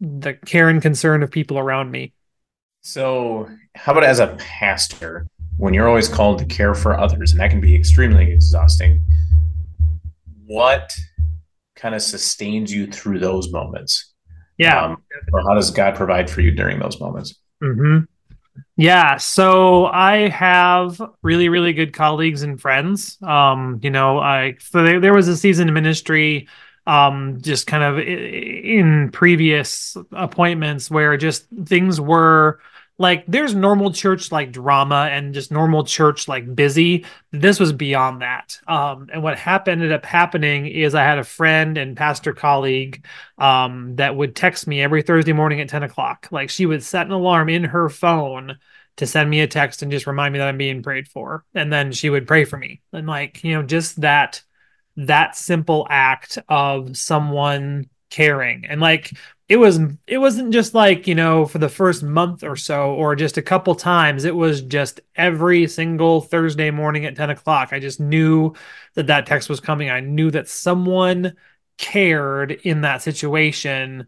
the 0.00 0.34
care 0.34 0.68
and 0.68 0.80
concern 0.80 1.22
of 1.22 1.30
people 1.30 1.58
around 1.58 1.90
me 1.90 2.12
so, 2.82 3.48
how 3.74 3.92
about 3.92 4.04
as 4.04 4.20
a 4.20 4.28
pastor, 4.38 5.26
when 5.58 5.74
you're 5.74 5.88
always 5.88 6.08
called 6.08 6.38
to 6.38 6.46
care 6.46 6.74
for 6.74 6.98
others, 6.98 7.32
and 7.32 7.40
that 7.40 7.50
can 7.50 7.60
be 7.60 7.74
extremely 7.74 8.30
exhausting, 8.30 9.02
what 10.46 10.94
kind 11.76 11.94
of 11.94 12.02
sustains 12.02 12.72
you 12.72 12.86
through 12.86 13.18
those 13.18 13.52
moments? 13.52 14.14
Yeah. 14.56 14.82
Um, 14.82 15.02
or 15.32 15.42
how 15.42 15.54
does 15.54 15.70
God 15.70 15.94
provide 15.94 16.30
for 16.30 16.40
you 16.40 16.50
during 16.50 16.78
those 16.78 16.98
moments? 17.00 17.38
Mm-hmm. 17.62 18.04
Yeah, 18.76 19.18
so 19.18 19.86
I 19.86 20.28
have 20.28 21.00
really, 21.22 21.48
really 21.50 21.72
good 21.72 21.92
colleagues 21.92 22.42
and 22.42 22.60
friends. 22.60 23.18
Um, 23.22 23.78
you 23.82 23.90
know, 23.90 24.18
I 24.18 24.56
so 24.58 24.82
there, 24.82 25.00
there 25.00 25.14
was 25.14 25.28
a 25.28 25.36
season 25.36 25.68
in 25.68 25.74
ministry 25.74 26.48
um, 26.90 27.40
just 27.40 27.68
kind 27.68 27.84
of 27.84 28.00
in 28.00 29.10
previous 29.12 29.96
appointments 30.10 30.90
where 30.90 31.16
just 31.16 31.46
things 31.66 32.00
were 32.00 32.58
like 32.98 33.24
there's 33.28 33.54
normal 33.54 33.92
church 33.92 34.32
like 34.32 34.50
drama 34.50 35.08
and 35.08 35.32
just 35.32 35.52
normal 35.52 35.84
church 35.84 36.26
like 36.26 36.52
busy. 36.52 37.06
This 37.30 37.60
was 37.60 37.72
beyond 37.72 38.22
that. 38.22 38.58
Um, 38.66 39.08
and 39.12 39.22
what 39.22 39.38
happened 39.38 39.82
ended 39.82 39.92
up 39.92 40.04
happening 40.04 40.66
is 40.66 40.96
i 40.96 41.04
had 41.04 41.18
a 41.18 41.24
friend 41.24 41.78
and 41.78 41.96
pastor 41.96 42.32
colleague 42.32 43.06
um, 43.38 43.94
that 43.94 44.16
would 44.16 44.34
text 44.34 44.66
me 44.66 44.82
every 44.82 45.02
thursday 45.02 45.32
morning 45.32 45.60
at 45.60 45.68
10 45.68 45.84
o'clock. 45.84 46.26
Like 46.32 46.50
she 46.50 46.66
would 46.66 46.82
set 46.82 47.06
an 47.06 47.12
alarm 47.12 47.48
in 47.48 47.62
her 47.62 47.88
phone 47.88 48.58
to 48.96 49.06
send 49.06 49.30
me 49.30 49.42
a 49.42 49.46
text 49.46 49.82
and 49.82 49.92
just 49.92 50.08
remind 50.08 50.32
me 50.32 50.40
that 50.40 50.48
i'm 50.48 50.58
being 50.58 50.82
prayed 50.82 51.06
for. 51.06 51.44
And 51.54 51.72
then 51.72 51.92
she 51.92 52.10
would 52.10 52.26
pray 52.26 52.44
for 52.44 52.56
me. 52.56 52.80
And 52.92 53.06
like 53.06 53.44
you 53.44 53.54
know 53.54 53.62
just 53.62 54.00
that 54.00 54.42
that 55.06 55.36
simple 55.36 55.86
act 55.90 56.38
of 56.48 56.96
someone 56.96 57.88
caring. 58.10 58.66
And 58.66 58.80
like 58.80 59.12
it 59.48 59.56
was 59.56 59.80
it 60.06 60.18
wasn't 60.18 60.52
just 60.52 60.74
like 60.74 61.06
you 61.06 61.14
know 61.14 61.46
for 61.46 61.58
the 61.58 61.68
first 61.68 62.02
month 62.02 62.44
or 62.44 62.56
so 62.56 62.94
or 62.94 63.16
just 63.16 63.36
a 63.36 63.42
couple 63.42 63.74
times. 63.74 64.24
It 64.24 64.34
was 64.36 64.62
just 64.62 65.00
every 65.16 65.66
single 65.66 66.20
thursday 66.20 66.70
morning 66.70 67.04
at 67.06 67.16
10 67.16 67.30
o'clock 67.30 67.72
i 67.72 67.80
just 67.80 68.00
knew 68.00 68.54
that 68.94 69.06
that 69.08 69.26
text 69.26 69.48
was 69.48 69.60
coming. 69.60 69.90
I 69.90 70.00
knew 70.00 70.30
that 70.30 70.48
someone 70.48 71.34
cared 71.78 72.52
in 72.52 72.82
that 72.82 73.02
situation 73.02 74.06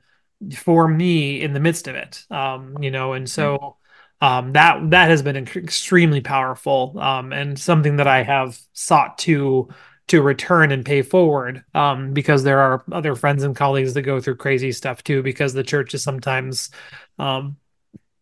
for 0.56 0.88
me 0.88 1.40
in 1.40 1.52
the 1.52 1.60
midst 1.60 1.86
of 1.86 1.94
it 1.94 2.26
um 2.30 2.76
you 2.82 2.90
know 2.90 3.12
and 3.12 3.30
so 3.30 3.76
um 4.20 4.52
that 4.52 4.90
that 4.90 5.08
has 5.08 5.22
been 5.22 5.36
extremely 5.36 6.20
powerful 6.20 6.98
um 6.98 7.32
and 7.32 7.58
something 7.58 7.96
that 7.96 8.08
i 8.08 8.22
have 8.22 8.58
sought 8.72 9.18
to 9.18 9.68
to 10.08 10.20
return 10.22 10.72
and 10.72 10.84
pay 10.84 11.02
forward 11.02 11.64
um, 11.74 12.12
because 12.12 12.42
there 12.42 12.60
are 12.60 12.84
other 12.92 13.14
friends 13.14 13.42
and 13.42 13.56
colleagues 13.56 13.94
that 13.94 14.02
go 14.02 14.20
through 14.20 14.36
crazy 14.36 14.72
stuff 14.72 15.02
too 15.02 15.22
because 15.22 15.54
the 15.54 15.62
church 15.62 15.94
is 15.94 16.02
sometimes 16.02 16.70
um, 17.18 17.56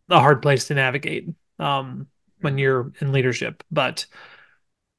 a 0.09 0.19
hard 0.19 0.41
place 0.41 0.67
to 0.67 0.73
navigate 0.73 1.27
um, 1.59 2.07
when 2.41 2.57
you're 2.57 2.91
in 2.99 3.11
leadership. 3.11 3.63
But 3.71 4.05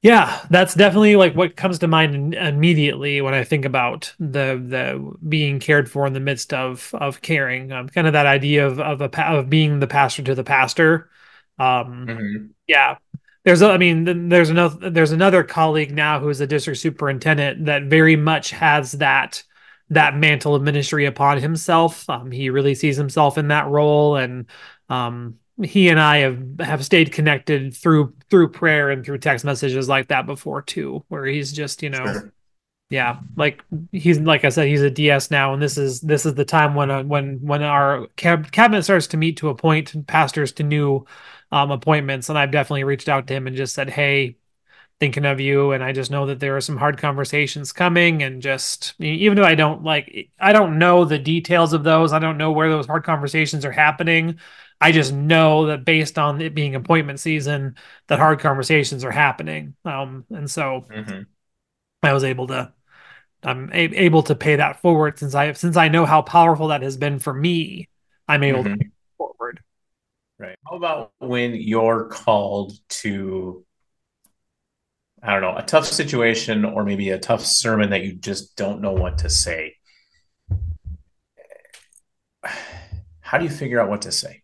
yeah 0.02 0.44
that's 0.50 0.74
definitely 0.74 1.14
like 1.16 1.34
what 1.34 1.56
comes 1.56 1.78
to 1.78 1.86
mind 1.86 2.34
immediately 2.34 3.20
when 3.20 3.34
i 3.34 3.44
think 3.44 3.64
about 3.64 4.12
the 4.18 4.60
the 4.66 5.12
being 5.28 5.60
cared 5.60 5.88
for 5.88 6.06
in 6.06 6.12
the 6.12 6.20
midst 6.20 6.52
of 6.52 6.90
of 6.94 7.22
caring. 7.22 7.72
Um, 7.72 7.88
kind 7.88 8.06
of 8.06 8.12
that 8.12 8.26
idea 8.26 8.66
of 8.66 8.80
of 8.80 9.00
a 9.00 9.26
of 9.30 9.48
being 9.48 9.78
the 9.78 9.86
pastor 9.86 10.22
to 10.24 10.34
the 10.34 10.44
pastor. 10.44 11.08
Um, 11.58 12.06
mm-hmm. 12.06 12.46
yeah 12.66 12.96
there's 13.44 13.62
I 13.62 13.76
mean, 13.76 14.28
there's 14.28 14.50
another 14.50 14.90
there's 14.90 15.12
another 15.12 15.42
colleague 15.42 15.92
now 15.92 16.20
who's 16.20 16.40
a 16.40 16.46
district 16.46 16.80
superintendent 16.80 17.66
that 17.66 17.84
very 17.84 18.16
much 18.16 18.50
has 18.50 18.92
that 18.92 19.42
that 19.90 20.16
mantle 20.16 20.54
of 20.54 20.62
ministry 20.62 21.06
upon 21.06 21.38
himself. 21.38 22.08
Um, 22.08 22.30
he 22.30 22.50
really 22.50 22.74
sees 22.74 22.96
himself 22.96 23.36
in 23.38 23.48
that 23.48 23.68
role, 23.68 24.16
and 24.16 24.46
um, 24.88 25.38
he 25.62 25.88
and 25.88 26.00
I 26.00 26.18
have 26.18 26.42
have 26.60 26.84
stayed 26.84 27.12
connected 27.12 27.74
through 27.74 28.14
through 28.30 28.50
prayer 28.50 28.90
and 28.90 29.04
through 29.04 29.18
text 29.18 29.44
messages 29.44 29.88
like 29.88 30.08
that 30.08 30.24
before 30.26 30.62
too, 30.62 31.04
where 31.08 31.26
he's 31.26 31.52
just 31.52 31.82
you 31.82 31.90
know. 31.90 32.04
Sure. 32.04 32.32
Yeah, 32.92 33.20
like 33.36 33.64
he's 33.90 34.20
like 34.20 34.44
I 34.44 34.50
said, 34.50 34.68
he's 34.68 34.82
a 34.82 34.90
DS 34.90 35.30
now, 35.30 35.54
and 35.54 35.62
this 35.62 35.78
is 35.78 36.02
this 36.02 36.26
is 36.26 36.34
the 36.34 36.44
time 36.44 36.74
when 36.74 36.90
uh, 36.90 37.02
when 37.02 37.38
when 37.40 37.62
our 37.62 38.06
cab- 38.16 38.52
cabinet 38.52 38.82
starts 38.82 39.06
to 39.08 39.16
meet 39.16 39.38
to 39.38 39.48
appoint 39.48 40.06
pastors 40.06 40.52
to 40.52 40.62
new 40.62 41.06
um, 41.50 41.70
appointments. 41.70 42.28
And 42.28 42.38
I've 42.38 42.50
definitely 42.50 42.84
reached 42.84 43.08
out 43.08 43.26
to 43.28 43.34
him 43.34 43.46
and 43.46 43.56
just 43.56 43.74
said, 43.74 43.90
Hey, 43.90 44.36
thinking 44.98 45.24
of 45.24 45.40
you. 45.40 45.72
And 45.72 45.82
I 45.84 45.92
just 45.92 46.10
know 46.10 46.26
that 46.26 46.40
there 46.40 46.56
are 46.56 46.60
some 46.60 46.76
hard 46.76 46.98
conversations 46.98 47.72
coming. 47.72 48.22
And 48.22 48.42
just, 48.42 48.94
even 48.98 49.36
though 49.36 49.44
I 49.44 49.54
don't 49.54 49.82
like, 49.82 50.30
I 50.40 50.52
don't 50.52 50.78
know 50.78 51.04
the 51.04 51.18
details 51.18 51.72
of 51.72 51.84
those, 51.84 52.12
I 52.12 52.18
don't 52.18 52.38
know 52.38 52.52
where 52.52 52.70
those 52.70 52.86
hard 52.86 53.04
conversations 53.04 53.64
are 53.64 53.72
happening. 53.72 54.38
I 54.80 54.90
just 54.92 55.12
know 55.12 55.66
that 55.66 55.84
based 55.84 56.18
on 56.18 56.40
it 56.40 56.54
being 56.54 56.74
appointment 56.74 57.20
season, 57.20 57.76
that 58.08 58.18
hard 58.18 58.40
conversations 58.40 59.04
are 59.04 59.12
happening. 59.12 59.74
Um, 59.84 60.24
and 60.30 60.50
so 60.50 60.86
mm-hmm. 60.90 61.22
I 62.02 62.12
was 62.12 62.24
able 62.24 62.48
to, 62.48 62.72
I'm 63.42 63.70
a- 63.72 63.96
able 64.04 64.22
to 64.24 64.34
pay 64.34 64.56
that 64.56 64.80
forward 64.80 65.18
since 65.18 65.34
I 65.34 65.52
since 65.52 65.76
I 65.76 65.88
know 65.88 66.04
how 66.04 66.22
powerful 66.22 66.68
that 66.68 66.82
has 66.82 66.96
been 66.96 67.18
for 67.18 67.34
me. 67.34 67.88
I'm 68.28 68.42
able 68.42 68.62
mm-hmm. 68.62 68.74
to 68.74 68.86
forward. 69.18 69.60
Right. 70.38 70.56
How 70.68 70.76
about 70.76 71.12
when 71.18 71.54
you're 71.54 72.06
called 72.06 72.72
to, 72.88 73.64
I 75.22 75.32
don't 75.32 75.42
know, 75.42 75.56
a 75.56 75.62
tough 75.62 75.86
situation 75.86 76.64
or 76.64 76.84
maybe 76.84 77.10
a 77.10 77.18
tough 77.18 77.44
sermon 77.44 77.90
that 77.90 78.02
you 78.02 78.14
just 78.14 78.56
don't 78.56 78.80
know 78.80 78.92
what 78.92 79.18
to 79.18 79.30
say? 79.30 79.76
How 83.20 83.38
do 83.38 83.44
you 83.44 83.50
figure 83.50 83.80
out 83.80 83.88
what 83.88 84.02
to 84.02 84.12
say 84.12 84.42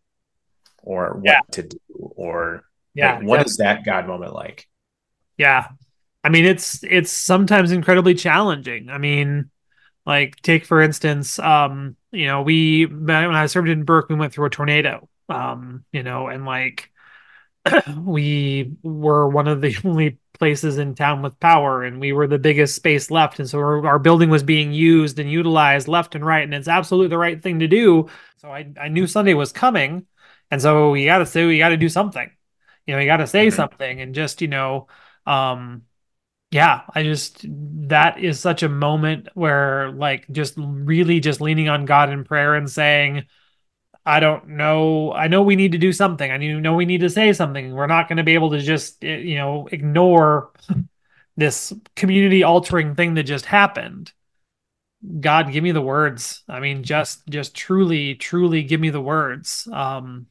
or 0.82 1.14
what 1.14 1.24
yeah. 1.24 1.40
to 1.52 1.62
do? 1.62 1.78
Or 1.94 2.64
yeah, 2.94 3.16
like, 3.16 3.26
what 3.26 3.46
is 3.46 3.56
that 3.58 3.84
God 3.84 4.06
moment 4.06 4.32
like? 4.32 4.66
Yeah. 5.36 5.68
I 6.28 6.30
mean, 6.30 6.44
it's 6.44 6.84
it's 6.84 7.10
sometimes 7.10 7.72
incredibly 7.72 8.14
challenging. 8.14 8.90
I 8.90 8.98
mean, 8.98 9.50
like 10.04 10.36
take 10.42 10.66
for 10.66 10.80
instance, 10.82 11.38
um, 11.38 11.96
you 12.12 12.26
know, 12.26 12.42
we 12.42 12.84
when 12.84 13.10
I 13.10 13.46
served 13.46 13.68
in 13.68 13.84
Burke, 13.84 14.08
we 14.10 14.14
went 14.14 14.32
through 14.34 14.46
a 14.46 14.50
tornado 14.50 15.08
um 15.28 15.84
you 15.92 16.02
know 16.02 16.28
and 16.28 16.44
like 16.44 16.90
we 17.98 18.72
were 18.82 19.28
one 19.28 19.48
of 19.48 19.60
the 19.60 19.76
only 19.84 20.18
places 20.34 20.78
in 20.78 20.94
town 20.94 21.20
with 21.20 21.38
power 21.40 21.82
and 21.82 22.00
we 22.00 22.12
were 22.12 22.28
the 22.28 22.38
biggest 22.38 22.76
space 22.76 23.10
left 23.10 23.40
and 23.40 23.50
so 23.50 23.58
our, 23.58 23.84
our, 23.84 23.98
building 23.98 24.30
was 24.30 24.44
being 24.44 24.72
used 24.72 25.18
and 25.18 25.28
utilized 25.28 25.88
left 25.88 26.14
and 26.14 26.24
right 26.24 26.44
and 26.44 26.54
it's 26.54 26.68
absolutely 26.68 27.08
the 27.08 27.18
right 27.18 27.42
thing 27.42 27.58
to 27.58 27.66
do 27.66 28.06
so 28.36 28.48
i, 28.48 28.72
I 28.80 28.86
knew 28.86 29.08
sunday 29.08 29.34
was 29.34 29.50
coming 29.50 30.06
and 30.50 30.62
so 30.62 30.92
we 30.92 31.06
got 31.06 31.18
to 31.18 31.26
say 31.26 31.44
we 31.44 31.58
got 31.58 31.70
to 31.70 31.76
do 31.76 31.88
something 31.88 32.30
you 32.86 32.94
know 32.94 33.00
you 33.00 33.06
got 33.06 33.16
to 33.16 33.26
say 33.26 33.48
mm-hmm. 33.48 33.56
something 33.56 34.00
and 34.00 34.14
just 34.14 34.40
you 34.40 34.48
know 34.48 34.86
um 35.26 35.82
yeah 36.50 36.82
i 36.94 37.02
just 37.02 37.44
that 37.88 38.18
is 38.18 38.40
such 38.40 38.62
a 38.62 38.68
moment 38.68 39.28
where 39.34 39.90
like 39.92 40.26
just 40.30 40.54
really 40.56 41.20
just 41.20 41.40
leaning 41.40 41.68
on 41.68 41.84
god 41.84 42.10
in 42.10 42.24
prayer 42.24 42.54
and 42.54 42.70
saying 42.70 43.24
I 44.08 44.20
don't 44.20 44.48
know. 44.48 45.12
I 45.12 45.28
know 45.28 45.42
we 45.42 45.54
need 45.54 45.72
to 45.72 45.78
do 45.78 45.92
something. 45.92 46.30
I 46.30 46.38
know 46.38 46.74
we 46.74 46.86
need 46.86 47.02
to 47.02 47.10
say 47.10 47.34
something. 47.34 47.74
We're 47.74 47.86
not 47.86 48.08
going 48.08 48.16
to 48.16 48.22
be 48.22 48.32
able 48.32 48.52
to 48.52 48.58
just, 48.58 49.04
eh, 49.04 49.18
you 49.18 49.36
know, 49.36 49.68
ignore 49.70 50.50
this 51.36 51.74
community 51.94 52.42
altering 52.42 52.94
thing 52.94 53.14
that 53.14 53.24
just 53.24 53.44
happened. 53.44 54.10
God, 55.20 55.52
give 55.52 55.62
me 55.62 55.72
the 55.72 55.82
words. 55.82 56.42
I 56.48 56.58
mean, 56.58 56.84
just, 56.84 57.26
just 57.28 57.54
truly, 57.54 58.14
truly 58.14 58.62
give 58.62 58.80
me 58.80 58.88
the 58.88 59.00
words. 59.00 59.68
Um, 59.70 60.26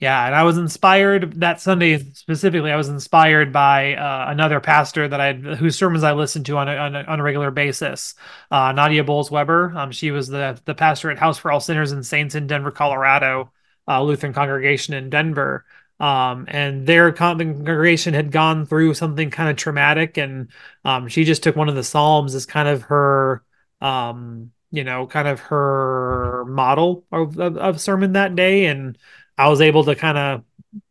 yeah, 0.00 0.24
and 0.24 0.34
I 0.34 0.44
was 0.44 0.56
inspired 0.56 1.40
that 1.40 1.60
Sunday 1.60 1.98
specifically. 2.14 2.72
I 2.72 2.76
was 2.76 2.88
inspired 2.88 3.52
by 3.52 3.94
uh, 3.96 4.26
another 4.28 4.58
pastor 4.58 5.06
that 5.06 5.20
I 5.20 5.34
whose 5.34 5.76
sermons 5.76 6.02
I 6.02 6.12
listened 6.12 6.46
to 6.46 6.56
on 6.56 6.68
a, 6.68 6.76
on 6.76 6.96
a, 6.96 7.02
on 7.02 7.20
a 7.20 7.22
regular 7.22 7.50
basis, 7.50 8.14
uh, 8.50 8.72
Nadia 8.72 9.04
Bolz 9.04 9.30
Weber. 9.30 9.74
Um, 9.76 9.92
she 9.92 10.10
was 10.10 10.28
the 10.28 10.58
the 10.64 10.74
pastor 10.74 11.10
at 11.10 11.18
House 11.18 11.36
for 11.36 11.52
All 11.52 11.60
Sinners 11.60 11.92
and 11.92 12.04
Saints 12.04 12.34
in 12.34 12.46
Denver, 12.46 12.70
Colorado, 12.70 13.52
uh, 13.86 14.02
Lutheran 14.02 14.32
congregation 14.32 14.94
in 14.94 15.10
Denver. 15.10 15.66
Um, 16.00 16.46
and 16.48 16.86
their 16.86 17.12
congregation 17.12 18.14
had 18.14 18.32
gone 18.32 18.64
through 18.64 18.94
something 18.94 19.30
kind 19.30 19.50
of 19.50 19.56
traumatic, 19.56 20.16
and 20.16 20.48
um, 20.82 21.08
she 21.08 21.24
just 21.24 21.42
took 21.42 21.56
one 21.56 21.68
of 21.68 21.74
the 21.74 21.84
psalms 21.84 22.34
as 22.34 22.46
kind 22.46 22.68
of 22.68 22.82
her 22.84 23.44
um, 23.82 24.52
you 24.70 24.84
know, 24.84 25.06
kind 25.06 25.26
of 25.26 25.40
her 25.40 26.44
model 26.46 27.04
of, 27.10 27.38
of, 27.38 27.56
of 27.56 27.80
sermon 27.80 28.12
that 28.12 28.36
day. 28.36 28.66
And 28.66 28.96
I 29.40 29.48
was 29.48 29.60
able 29.60 29.84
to 29.84 29.94
kind 29.94 30.18
of 30.18 30.44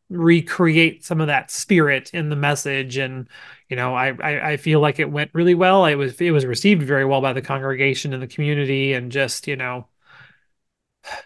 recreate 0.10 1.06
some 1.06 1.22
of 1.22 1.28
that 1.28 1.52
spirit 1.52 2.10
in 2.14 2.30
the 2.30 2.36
message 2.36 2.98
and 2.98 3.28
you 3.70 3.76
know 3.76 3.94
I, 3.96 4.08
I, 4.22 4.52
I 4.54 4.58
feel 4.58 4.80
like 4.80 5.00
it 5.00 5.12
went 5.12 5.32
really 5.34 5.54
well. 5.54 5.86
It 5.86 5.96
was 5.96 6.20
it 6.20 6.32
was 6.32 6.46
received 6.46 6.82
very 6.84 7.06
well 7.06 7.22
by 7.22 7.34
the 7.34 7.44
congregation 7.44 8.14
and 8.14 8.22
the 8.24 8.28
community 8.28 8.94
and 8.94 9.12
just 9.12 9.48
you 9.48 9.56
know 9.56 9.88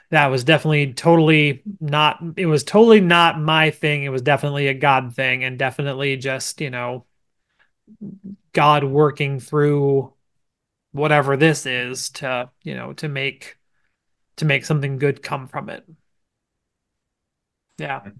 that 0.09 0.27
was 0.27 0.43
definitely 0.43 0.93
totally 0.93 1.63
not 1.79 2.19
it 2.37 2.45
was 2.45 2.63
totally 2.63 3.01
not 3.01 3.39
my 3.39 3.71
thing. 3.71 4.03
It 4.03 4.09
was 4.09 4.21
definitely 4.21 4.67
a 4.67 4.73
god 4.73 5.15
thing 5.15 5.43
and 5.43 5.57
definitely 5.57 6.17
just 6.17 6.61
you 6.61 6.69
know 6.69 7.05
god 8.53 8.83
working 8.83 9.39
through 9.39 10.13
whatever 10.91 11.37
this 11.37 11.65
is 11.65 12.09
to 12.09 12.49
you 12.63 12.75
know 12.75 12.93
to 12.93 13.09
make 13.09 13.57
to 14.37 14.45
make 14.45 14.65
something 14.65 14.97
good 14.99 15.23
come 15.23 15.47
from 15.47 15.69
it 15.69 15.85
yeah. 17.77 18.11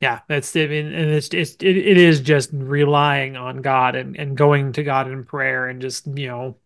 Yeah 0.00 0.20
it's 0.30 0.56
I 0.56 0.66
mean, 0.66 0.86
and 0.86 1.10
it's, 1.10 1.28
it's 1.34 1.52
it, 1.56 1.76
it 1.76 1.98
is 1.98 2.20
just 2.20 2.50
relying 2.52 3.36
on 3.36 3.60
god 3.60 3.96
and 3.96 4.16
and 4.16 4.36
going 4.36 4.72
to 4.72 4.82
god 4.82 5.08
in 5.10 5.24
prayer 5.24 5.68
and 5.68 5.80
just 5.80 6.06
you 6.06 6.26
know 6.26 6.56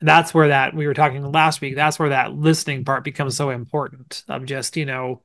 that's 0.00 0.34
where 0.34 0.48
that 0.48 0.74
we 0.74 0.86
were 0.86 0.94
talking 0.94 1.22
last 1.32 1.60
week 1.60 1.76
that's 1.76 1.98
where 1.98 2.10
that 2.10 2.34
listening 2.34 2.84
part 2.84 3.04
becomes 3.04 3.36
so 3.36 3.50
important 3.50 4.24
of 4.28 4.46
just 4.46 4.76
you 4.76 4.86
know 4.86 5.22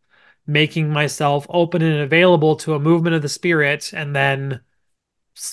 making 0.48 0.90
myself 0.92 1.46
open 1.50 1.82
and 1.84 2.02
available 2.02 2.56
to 2.58 2.76
a 2.76 2.80
movement 2.80 3.16
of 3.16 3.22
the 3.24 3.30
spirit 3.30 3.94
and 3.94 4.16
then 4.16 4.62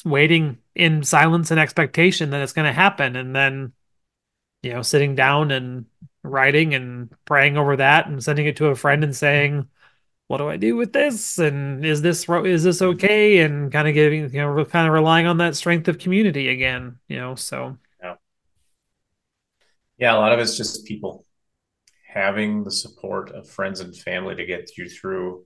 waiting 0.04 0.58
in 0.74 1.02
silence 1.02 1.50
and 1.50 1.60
expectation 1.60 2.30
that 2.30 2.42
it's 2.42 2.52
going 2.52 2.66
to 2.66 2.72
happen 2.72 3.16
and 3.16 3.34
then 3.34 3.72
you 4.62 4.72
know 4.72 4.82
sitting 4.82 5.14
down 5.14 5.50
and 5.50 5.86
writing 6.22 6.74
and 6.74 7.10
praying 7.24 7.56
over 7.56 7.76
that 7.76 8.06
and 8.08 8.22
sending 8.22 8.46
it 8.46 8.56
to 8.56 8.66
a 8.68 8.76
friend 8.76 9.04
and 9.04 9.16
saying 9.16 9.68
what 10.32 10.38
do 10.38 10.48
I 10.48 10.56
do 10.56 10.76
with 10.76 10.94
this? 10.94 11.38
And 11.38 11.84
is 11.84 12.00
this 12.00 12.26
is 12.26 12.64
this 12.64 12.80
okay? 12.80 13.40
And 13.40 13.70
kind 13.70 13.86
of 13.86 13.92
giving, 13.92 14.32
you 14.32 14.40
know, 14.40 14.64
kind 14.64 14.88
of 14.88 14.94
relying 14.94 15.26
on 15.26 15.36
that 15.36 15.56
strength 15.56 15.88
of 15.88 15.98
community 15.98 16.48
again, 16.48 16.96
you 17.06 17.18
know. 17.18 17.34
So 17.34 17.76
yeah, 18.02 18.14
yeah, 19.98 20.14
a 20.14 20.16
lot 20.16 20.32
of 20.32 20.40
it's 20.40 20.56
just 20.56 20.86
people 20.86 21.26
having 22.08 22.64
the 22.64 22.70
support 22.70 23.30
of 23.32 23.46
friends 23.46 23.80
and 23.80 23.94
family 23.94 24.34
to 24.36 24.46
get 24.46 24.78
you 24.78 24.88
through. 24.88 25.44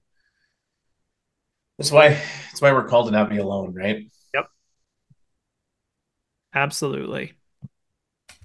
That's 1.78 1.90
why 1.90 2.11
that's 2.11 2.62
why 2.62 2.71
we're 2.71 2.87
called 2.87 3.07
to 3.07 3.12
not 3.12 3.28
be 3.28 3.38
alone, 3.38 3.75
right? 3.75 4.09
Yep. 4.35 4.47
Absolutely. 6.55 7.33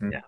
Mm-hmm. 0.02 0.14
Yeah. 0.14 0.22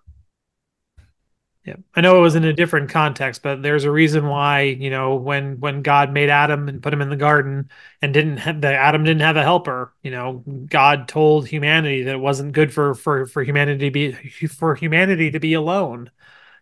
Yeah, 1.65 1.75
I 1.95 2.01
know 2.01 2.17
it 2.17 2.21
was 2.21 2.35
in 2.35 2.43
a 2.43 2.51
different 2.51 2.89
context, 2.89 3.41
but 3.41 3.61
there's 3.61 3.85
a 3.85 3.91
reason 3.91 4.27
why 4.27 4.63
you 4.63 4.89
know 4.89 5.15
when 5.15 5.61
when 5.61 5.81
God 5.81 6.11
made 6.11 6.29
Adam 6.29 6.67
and 6.67 6.83
put 6.83 6.93
him 6.93 7.01
in 7.01 7.09
the 7.09 7.15
garden 7.15 7.69
and 8.01 8.13
didn't 8.13 8.37
have 8.37 8.59
the 8.59 8.73
Adam 8.75 9.05
didn't 9.05 9.21
have 9.21 9.37
a 9.37 9.43
helper. 9.43 9.93
You 10.03 10.11
know, 10.11 10.43
God 10.69 11.07
told 11.07 11.47
humanity 11.47 12.03
that 12.03 12.15
it 12.15 12.19
wasn't 12.19 12.51
good 12.51 12.73
for 12.73 12.93
for 12.95 13.25
for 13.27 13.43
humanity 13.43 13.87
to 13.87 13.91
be 13.91 14.11
for 14.47 14.75
humanity 14.75 15.31
to 15.31 15.39
be 15.39 15.53
alone. 15.53 16.11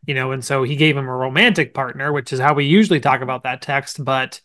You 0.05 0.15
know, 0.15 0.31
and 0.33 0.45
so 0.45 0.63
He 0.63 0.75
gave 0.75 0.97
him 0.97 1.07
a 1.07 1.15
romantic 1.15 1.73
partner, 1.73 2.13
which 2.13 2.31
is 2.33 2.39
how 2.39 2.53
we 2.53 2.65
usually 2.65 2.99
talk 2.99 3.21
about 3.21 3.43
that 3.43 3.61
text, 3.63 4.03
but 4.05 4.41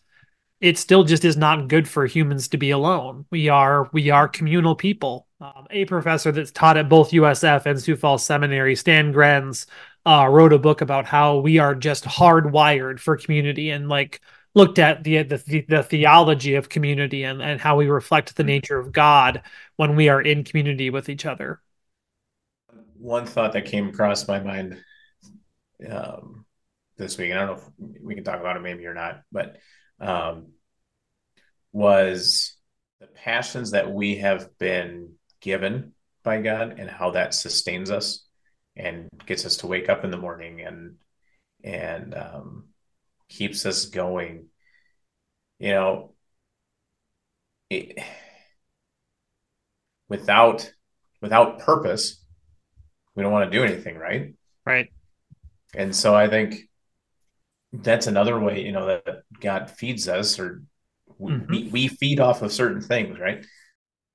it 0.59 0.77
still 0.77 1.03
just 1.03 1.23
is 1.23 1.37
not 1.37 1.67
good 1.67 1.87
for 1.87 2.05
humans 2.05 2.47
to 2.49 2.57
be 2.57 2.71
alone. 2.71 3.25
We 3.29 3.49
are 3.49 3.89
we 3.93 4.09
are 4.09 4.27
communal 4.27 4.75
people. 4.75 5.27
Um, 5.39 5.67
a 5.69 5.85
professor 5.85 6.31
that's 6.31 6.51
taught 6.51 6.77
at 6.77 6.89
both 6.89 7.13
USF 7.13 7.67
and 7.67 7.79
Sioux 7.79 7.95
Falls 7.95 8.25
Seminary, 8.25 8.75
Stan 8.75 9.13
Grenz, 9.13 9.67
uh, 10.07 10.25
wrote 10.25 10.53
a 10.53 10.57
book 10.57 10.79
about 10.79 11.05
how 11.05 11.37
we 11.37 11.59
are 11.59 11.75
just 11.75 12.05
hardwired 12.05 12.97
for 12.97 13.17
community 13.17 13.71
and 13.71 13.89
like 13.89 14.21
looked 14.55 14.79
at 14.79 15.03
the 15.03 15.21
the, 15.23 15.65
the 15.67 15.83
theology 15.83 16.55
of 16.55 16.69
community 16.69 17.23
and, 17.23 17.41
and 17.41 17.59
how 17.59 17.75
we 17.75 17.87
reflect 17.87 18.33
the 18.37 18.43
nature 18.45 18.79
of 18.79 18.93
God 18.93 19.41
when 19.75 19.97
we 19.97 20.07
are 20.07 20.21
in 20.21 20.45
community 20.45 20.89
with 20.89 21.09
each 21.09 21.25
other. 21.25 21.61
One 22.97 23.25
thought 23.25 23.51
that 23.51 23.65
came 23.65 23.89
across 23.89 24.25
my 24.29 24.39
mind 24.39 24.81
um, 25.89 26.45
this 26.95 27.17
week, 27.17 27.31
and 27.31 27.39
I 27.39 27.45
don't 27.45 27.57
know 27.57 27.63
if 27.97 28.01
we 28.01 28.15
can 28.15 28.23
talk 28.23 28.39
about 28.39 28.55
it 28.55 28.61
maybe 28.61 28.85
or 28.85 28.93
not, 28.93 29.23
but 29.29 29.57
um, 29.99 30.53
was 31.73 32.55
the 33.01 33.07
passions 33.07 33.71
that 33.71 33.91
we 33.91 34.15
have 34.19 34.57
been 34.57 35.15
given 35.41 35.91
by 36.23 36.39
God 36.41 36.79
and 36.79 36.89
how 36.89 37.11
that 37.11 37.33
sustains 37.33 37.91
us 37.91 38.26
and 38.77 39.09
gets 39.25 39.45
us 39.45 39.57
to 39.57 39.67
wake 39.67 39.89
up 39.89 40.03
in 40.03 40.11
the 40.11 40.17
morning 40.17 40.61
and 40.61 40.95
and 41.63 42.13
um, 42.15 42.65
keeps 43.29 43.65
us 43.65 43.85
going. 43.85 44.47
You 45.59 45.71
know, 45.71 46.13
it, 47.69 47.97
without 50.07 50.71
without 51.21 51.59
purpose, 51.59 52.23
we 53.15 53.23
don't 53.23 53.31
want 53.31 53.51
to 53.51 53.57
do 53.57 53.63
anything, 53.63 53.97
right? 53.97 54.33
Right. 54.65 54.89
And 55.75 55.95
so 55.95 56.15
I 56.15 56.27
think 56.27 56.61
that's 57.73 58.07
another 58.07 58.39
way, 58.39 58.61
you 58.61 58.71
know, 58.71 58.87
that 58.87 59.23
God 59.39 59.69
feeds 59.69 60.07
us, 60.07 60.39
or 60.39 60.61
we, 61.17 61.31
mm-hmm. 61.31 61.51
we, 61.51 61.69
we 61.69 61.87
feed 61.87 62.19
off 62.19 62.41
of 62.41 62.53
certain 62.53 62.81
things, 62.81 63.19
right? 63.19 63.45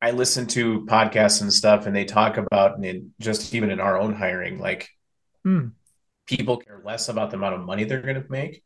I 0.03 0.11
listen 0.11 0.49
to 0.49 0.81
podcasts 0.87 1.43
and 1.43 1.53
stuff, 1.53 1.87
and 1.87 1.95
they 1.95 2.05
talk 2.05 2.37
about, 2.37 2.77
and 2.79 3.13
just 3.21 3.55
even 3.55 3.71
in 3.71 3.79
our 3.79 3.97
own 3.97 4.15
hiring, 4.15 4.59
like 4.59 4.91
mm. 5.47 5.71
people 6.27 6.57
care 6.57 6.83
less 6.85 7.09
about 7.09 7.31
the 7.31 7.37
amount 7.37 7.55
of 7.55 7.61
money 7.61 7.85
they're 7.85 8.03
going 8.03 8.21
to 8.21 8.29
make 8.29 8.65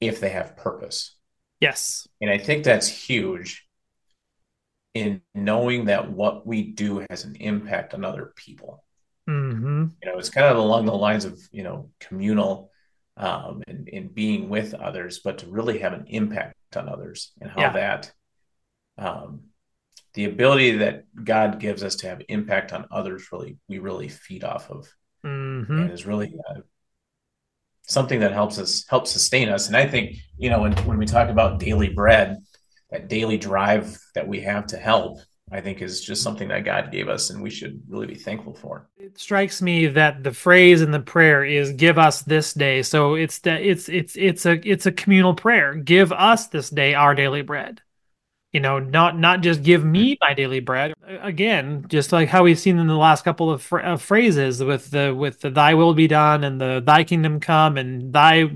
if 0.00 0.20
they 0.20 0.28
have 0.28 0.56
purpose. 0.56 1.16
Yes. 1.60 2.06
And 2.20 2.30
I 2.30 2.38
think 2.38 2.62
that's 2.62 2.86
huge 2.86 3.66
in 4.94 5.22
knowing 5.34 5.86
that 5.86 6.08
what 6.08 6.46
we 6.46 6.62
do 6.62 7.04
has 7.10 7.24
an 7.24 7.34
impact 7.40 7.94
on 7.94 8.04
other 8.04 8.32
people. 8.36 8.84
Mm-hmm. 9.28 9.86
You 10.02 10.10
know, 10.10 10.18
it's 10.18 10.30
kind 10.30 10.46
of 10.46 10.56
along 10.56 10.86
the 10.86 10.94
lines 10.94 11.24
of, 11.24 11.36
you 11.50 11.64
know, 11.64 11.90
communal 11.98 12.70
um, 13.16 13.64
and, 13.66 13.88
and 13.92 14.14
being 14.14 14.48
with 14.48 14.72
others, 14.72 15.18
but 15.18 15.38
to 15.38 15.46
really 15.48 15.80
have 15.80 15.94
an 15.94 16.06
impact 16.06 16.54
on 16.76 16.88
others 16.88 17.32
and 17.40 17.50
how 17.50 17.60
yeah. 17.60 17.72
that 17.72 18.12
um, 18.98 19.40
the 20.14 20.24
ability 20.24 20.78
that 20.78 21.04
God 21.24 21.60
gives 21.60 21.82
us 21.82 21.96
to 21.96 22.08
have 22.08 22.22
impact 22.28 22.72
on 22.72 22.86
others 22.90 23.28
really 23.32 23.58
we 23.68 23.78
really 23.78 24.08
feed 24.08 24.44
off 24.44 24.70
of 24.70 24.88
mm-hmm. 25.24 25.72
and 25.72 25.90
is 25.90 26.06
really 26.06 26.34
uh, 26.50 26.60
something 27.82 28.20
that 28.20 28.32
helps 28.32 28.58
us 28.58 28.84
help 28.88 29.06
sustain 29.06 29.48
us 29.48 29.68
and 29.68 29.76
I 29.76 29.86
think 29.86 30.16
you 30.36 30.50
know 30.50 30.60
when, 30.60 30.72
when 30.84 30.98
we 30.98 31.06
talk 31.06 31.28
about 31.28 31.60
daily 31.60 31.88
bread 31.88 32.38
that 32.90 33.08
daily 33.08 33.38
drive 33.38 33.98
that 34.14 34.26
we 34.26 34.40
have 34.40 34.66
to 34.68 34.76
help 34.76 35.18
I 35.50 35.60
think 35.60 35.80
is 35.80 36.02
just 36.02 36.22
something 36.22 36.48
that 36.48 36.64
God 36.64 36.92
gave 36.92 37.08
us 37.08 37.30
and 37.30 37.42
we 37.42 37.50
should 37.50 37.80
really 37.88 38.06
be 38.06 38.14
thankful 38.14 38.54
for. 38.54 38.88
It 38.98 39.18
strikes 39.18 39.62
me 39.62 39.86
that 39.86 40.22
the 40.22 40.32
phrase 40.32 40.82
in 40.82 40.90
the 40.90 41.00
prayer 41.00 41.42
is 41.42 41.72
give 41.72 41.98
us 41.98 42.20
this 42.20 42.52
day. 42.52 42.82
So 42.82 43.14
it's 43.14 43.38
that 43.40 43.62
it's 43.62 43.88
it's 43.88 44.14
it's 44.16 44.44
a 44.44 44.60
it's 44.68 44.84
a 44.84 44.92
communal 44.92 45.34
prayer. 45.34 45.74
Give 45.74 46.12
us 46.12 46.48
this 46.48 46.68
day 46.68 46.92
our 46.92 47.14
daily 47.14 47.40
bread 47.40 47.80
you 48.58 48.62
know 48.62 48.80
not 48.80 49.16
not 49.16 49.40
just 49.40 49.62
give 49.62 49.84
me 49.84 50.14
mm-hmm. 50.14 50.24
my 50.28 50.34
daily 50.34 50.58
bread. 50.58 50.92
Again 51.06 51.84
just 51.86 52.10
like 52.10 52.28
how 52.28 52.42
we've 52.42 52.58
seen 52.58 52.78
in 52.78 52.88
the 52.88 52.96
last 52.96 53.22
couple 53.22 53.52
of, 53.52 53.72
of 53.72 54.02
phrases 54.02 54.62
with 54.64 54.90
the 54.90 55.14
with 55.14 55.40
the 55.42 55.50
thy 55.50 55.74
will 55.74 55.94
be 55.94 56.08
done 56.08 56.42
and 56.42 56.60
the 56.60 56.82
thy 56.84 57.04
kingdom 57.04 57.38
come 57.38 57.76
and 57.76 58.12
thy 58.12 58.50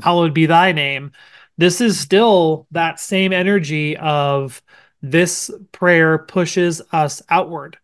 hallowed 0.00 0.32
be 0.32 0.46
thy 0.46 0.70
name 0.70 1.10
this 1.58 1.80
is 1.80 1.98
still 1.98 2.68
that 2.70 3.00
same 3.00 3.32
energy 3.32 3.96
of 3.96 4.62
this 5.02 5.50
prayer 5.72 6.18
pushes 6.18 6.80
us 6.92 7.20
outward. 7.28 7.78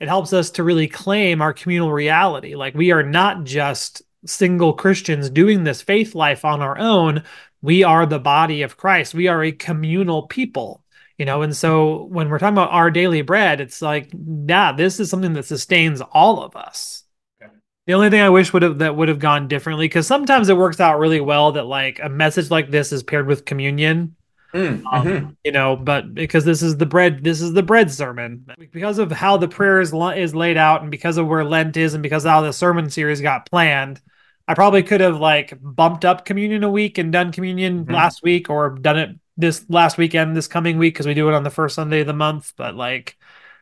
It 0.00 0.08
helps 0.08 0.32
us 0.32 0.50
to 0.52 0.64
really 0.64 0.88
claim 0.88 1.40
our 1.40 1.52
communal 1.54 1.92
reality. 1.92 2.56
Like 2.56 2.74
we 2.74 2.90
are 2.90 3.04
not 3.04 3.44
just 3.44 4.02
single 4.24 4.72
christians 4.72 5.30
doing 5.30 5.62
this 5.62 5.82
faith 5.82 6.16
life 6.16 6.44
on 6.44 6.60
our 6.60 6.76
own. 6.76 7.22
We 7.62 7.84
are 7.84 8.06
the 8.06 8.18
body 8.18 8.62
of 8.62 8.76
Christ. 8.76 9.14
We 9.14 9.28
are 9.28 9.44
a 9.44 9.52
communal 9.52 10.26
people 10.26 10.82
you 11.18 11.24
know 11.24 11.42
and 11.42 11.56
so 11.56 12.04
when 12.04 12.28
we're 12.28 12.38
talking 12.38 12.54
about 12.54 12.70
our 12.70 12.90
daily 12.90 13.22
bread 13.22 13.60
it's 13.60 13.80
like 13.80 14.10
yeah 14.46 14.72
this 14.72 15.00
is 15.00 15.10
something 15.10 15.32
that 15.32 15.44
sustains 15.44 16.00
all 16.12 16.42
of 16.42 16.56
us 16.56 17.04
okay. 17.42 17.52
the 17.86 17.94
only 17.94 18.10
thing 18.10 18.20
i 18.20 18.28
wish 18.28 18.52
would 18.52 18.62
have 18.62 18.78
that 18.78 18.96
would 18.96 19.08
have 19.08 19.18
gone 19.18 19.48
differently 19.48 19.86
because 19.86 20.06
sometimes 20.06 20.48
it 20.48 20.56
works 20.56 20.80
out 20.80 20.98
really 20.98 21.20
well 21.20 21.52
that 21.52 21.66
like 21.66 22.00
a 22.02 22.08
message 22.08 22.50
like 22.50 22.70
this 22.70 22.92
is 22.92 23.02
paired 23.02 23.26
with 23.26 23.44
communion 23.44 24.14
mm, 24.52 24.82
um, 24.92 25.06
mm-hmm. 25.06 25.30
you 25.44 25.52
know 25.52 25.76
but 25.76 26.14
because 26.14 26.44
this 26.44 26.62
is 26.62 26.76
the 26.76 26.86
bread 26.86 27.24
this 27.24 27.40
is 27.40 27.52
the 27.52 27.62
bread 27.62 27.90
sermon 27.90 28.46
because 28.70 28.98
of 28.98 29.10
how 29.10 29.36
the 29.36 29.48
prayer 29.48 29.80
is, 29.80 29.92
is 29.92 30.34
laid 30.34 30.56
out 30.56 30.82
and 30.82 30.90
because 30.90 31.16
of 31.16 31.26
where 31.26 31.44
lent 31.44 31.76
is 31.76 31.94
and 31.94 32.02
because 32.02 32.24
how 32.24 32.40
the 32.40 32.52
sermon 32.52 32.90
series 32.90 33.20
got 33.20 33.48
planned 33.48 34.00
i 34.46 34.54
probably 34.54 34.82
could 34.82 35.00
have 35.00 35.18
like 35.18 35.54
bumped 35.62 36.04
up 36.04 36.26
communion 36.26 36.62
a 36.62 36.70
week 36.70 36.98
and 36.98 37.10
done 37.10 37.32
communion 37.32 37.84
mm-hmm. 37.84 37.94
last 37.94 38.22
week 38.22 38.50
or 38.50 38.70
done 38.70 38.98
it 38.98 39.10
this 39.36 39.64
last 39.68 39.98
weekend, 39.98 40.36
this 40.36 40.48
coming 40.48 40.78
week, 40.78 40.94
because 40.94 41.06
we 41.06 41.14
do 41.14 41.28
it 41.28 41.34
on 41.34 41.44
the 41.44 41.50
first 41.50 41.74
Sunday 41.74 42.00
of 42.00 42.06
the 42.06 42.12
month. 42.12 42.52
But 42.56 42.74
like, 42.74 43.16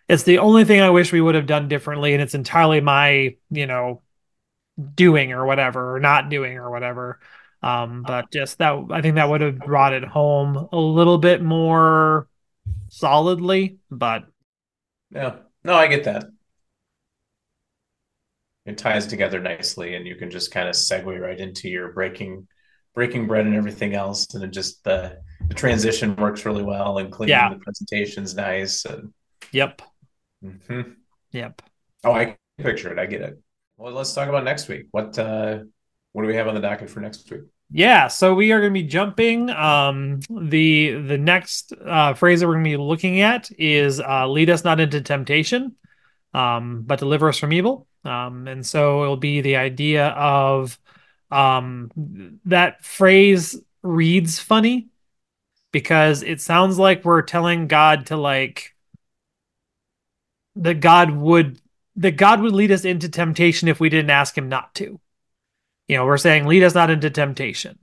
it's 0.09 0.23
the 0.25 0.39
only 0.39 0.65
thing 0.65 0.81
I 0.81 0.91
wish 0.91 1.13
we 1.13 1.21
would 1.21 1.35
have 1.35 1.47
done 1.47 1.69
differently, 1.69 2.13
and 2.13 2.23
it's 2.23 2.35
entirely 2.35 2.81
my, 2.81 3.37
you 3.51 3.67
know, 3.67 4.03
doing 4.95 5.33
or 5.33 5.47
whatever 5.47 5.97
or 5.97 6.01
not 6.01 6.29
doing 6.29 6.59
or 6.59 6.71
whatever. 6.71 7.21
Um, 7.63 8.03
but 8.03 8.31
just 8.31 8.59
that 8.59 8.87
I 8.91 9.01
think 9.01 9.15
that 9.15 9.29
would 9.29 9.41
have 9.41 9.59
brought 9.59 9.95
it 9.95 10.05
home 10.05 10.69
a 10.71 10.79
little 10.79 11.17
bit 11.17 11.43
more 11.43 12.29
solidly, 12.89 13.79
but 13.91 14.25
yeah. 15.11 15.37
No, 15.65 15.75
I 15.75 15.87
get 15.87 16.05
that. 16.05 16.27
It 18.67 18.79
ties 18.79 19.07
together 19.07 19.41
nicely 19.41 19.95
and 19.95 20.07
you 20.07 20.17
can 20.17 20.31
just 20.31 20.51
kind 20.51 20.69
of 20.69 20.75
segue 20.75 21.21
right 21.21 21.39
into 21.39 21.69
your 21.69 21.93
breaking 21.93 22.49
breaking 22.95 23.27
bread 23.27 23.47
and 23.47 23.55
everything 23.55 23.95
else 23.95 24.33
and 24.35 24.53
just 24.53 24.85
the 24.85 25.19
the 25.49 25.55
transition 25.55 26.17
works 26.17 26.45
really 26.45 26.63
well 26.63 26.99
and 26.99 27.11
clean 27.11 27.29
yeah. 27.29 27.51
the 27.51 27.57
presentation's 27.57 28.35
nice 28.35 28.85
and 28.85 29.13
yep. 29.53 29.83
Mm-hmm. 30.45 30.93
yep. 31.33 31.63
Oh 32.03 32.13
i 32.13 32.37
picture 32.59 32.93
it. 32.93 32.99
I 32.99 33.07
get 33.07 33.21
it. 33.23 33.41
Well 33.77 33.93
let's 33.93 34.15
talk 34.15 34.29
about 34.29 34.45
next 34.45 34.69
week. 34.69 34.87
What 34.91 35.19
uh 35.19 35.61
what 36.13 36.23
do 36.23 36.29
we 36.29 36.37
have 36.37 36.49
on 36.49 36.55
the 36.55 36.61
docket 36.61 36.91
for 36.91 37.01
next 37.01 37.31
week? 37.31 37.43
Yeah 37.71 38.09
so 38.09 38.35
we 38.35 38.53
are 38.53 38.61
going 38.61 38.73
to 38.73 38.81
be 38.81 38.87
jumping 38.87 39.51
um 39.51 40.21
the 40.31 40.93
the 40.93 41.19
next 41.19 41.73
uh 41.85 42.15
phrase 42.15 42.41
that 42.41 42.47
we're 42.47 42.55
going 42.55 42.65
to 42.65 42.71
be 42.71 42.77
looking 42.77 43.21
at 43.21 43.51
is 43.59 44.01
uh 44.01 44.29
lead 44.29 44.51
us 44.51 44.65
not 44.65 44.81
into 44.81 45.01
temptation 45.01 45.75
um 46.33 46.83
but 46.87 46.99
deliver 46.99 47.29
us 47.29 47.39
from 47.39 47.53
evil. 47.53 47.87
Um 48.05 48.47
and 48.47 48.65
so 48.65 49.03
it'll 49.03 49.17
be 49.17 49.41
the 49.41 49.57
idea 49.57 50.09
of 50.09 50.79
um 51.31 51.91
that 52.45 52.85
phrase 52.85 53.59
reads 53.83 54.39
funny 54.39 54.89
because 55.75 56.23
it 56.23 56.41
sounds 56.41 56.79
like 56.79 57.05
we're 57.05 57.21
telling 57.21 57.67
God 57.67 58.07
to 58.07 58.17
like 58.17 58.77
that 60.55 60.79
God 60.79 61.11
would 61.11 61.61
that 61.97 62.13
God 62.13 62.41
would 62.41 62.53
lead 62.53 62.71
us 62.71 62.85
into 62.85 63.09
temptation 63.09 63.67
if 63.67 63.81
we 63.81 63.89
didn't 63.89 64.11
ask 64.11 64.39
him 64.39 64.49
not 64.49 64.73
to. 64.77 65.01
You 65.89 65.97
know, 65.97 66.07
we're 66.07 66.17
saying 66.17 66.47
lead 66.47 66.63
us 66.63 66.77
not 66.77 66.91
into 66.91 67.11
temptation. 67.11 67.77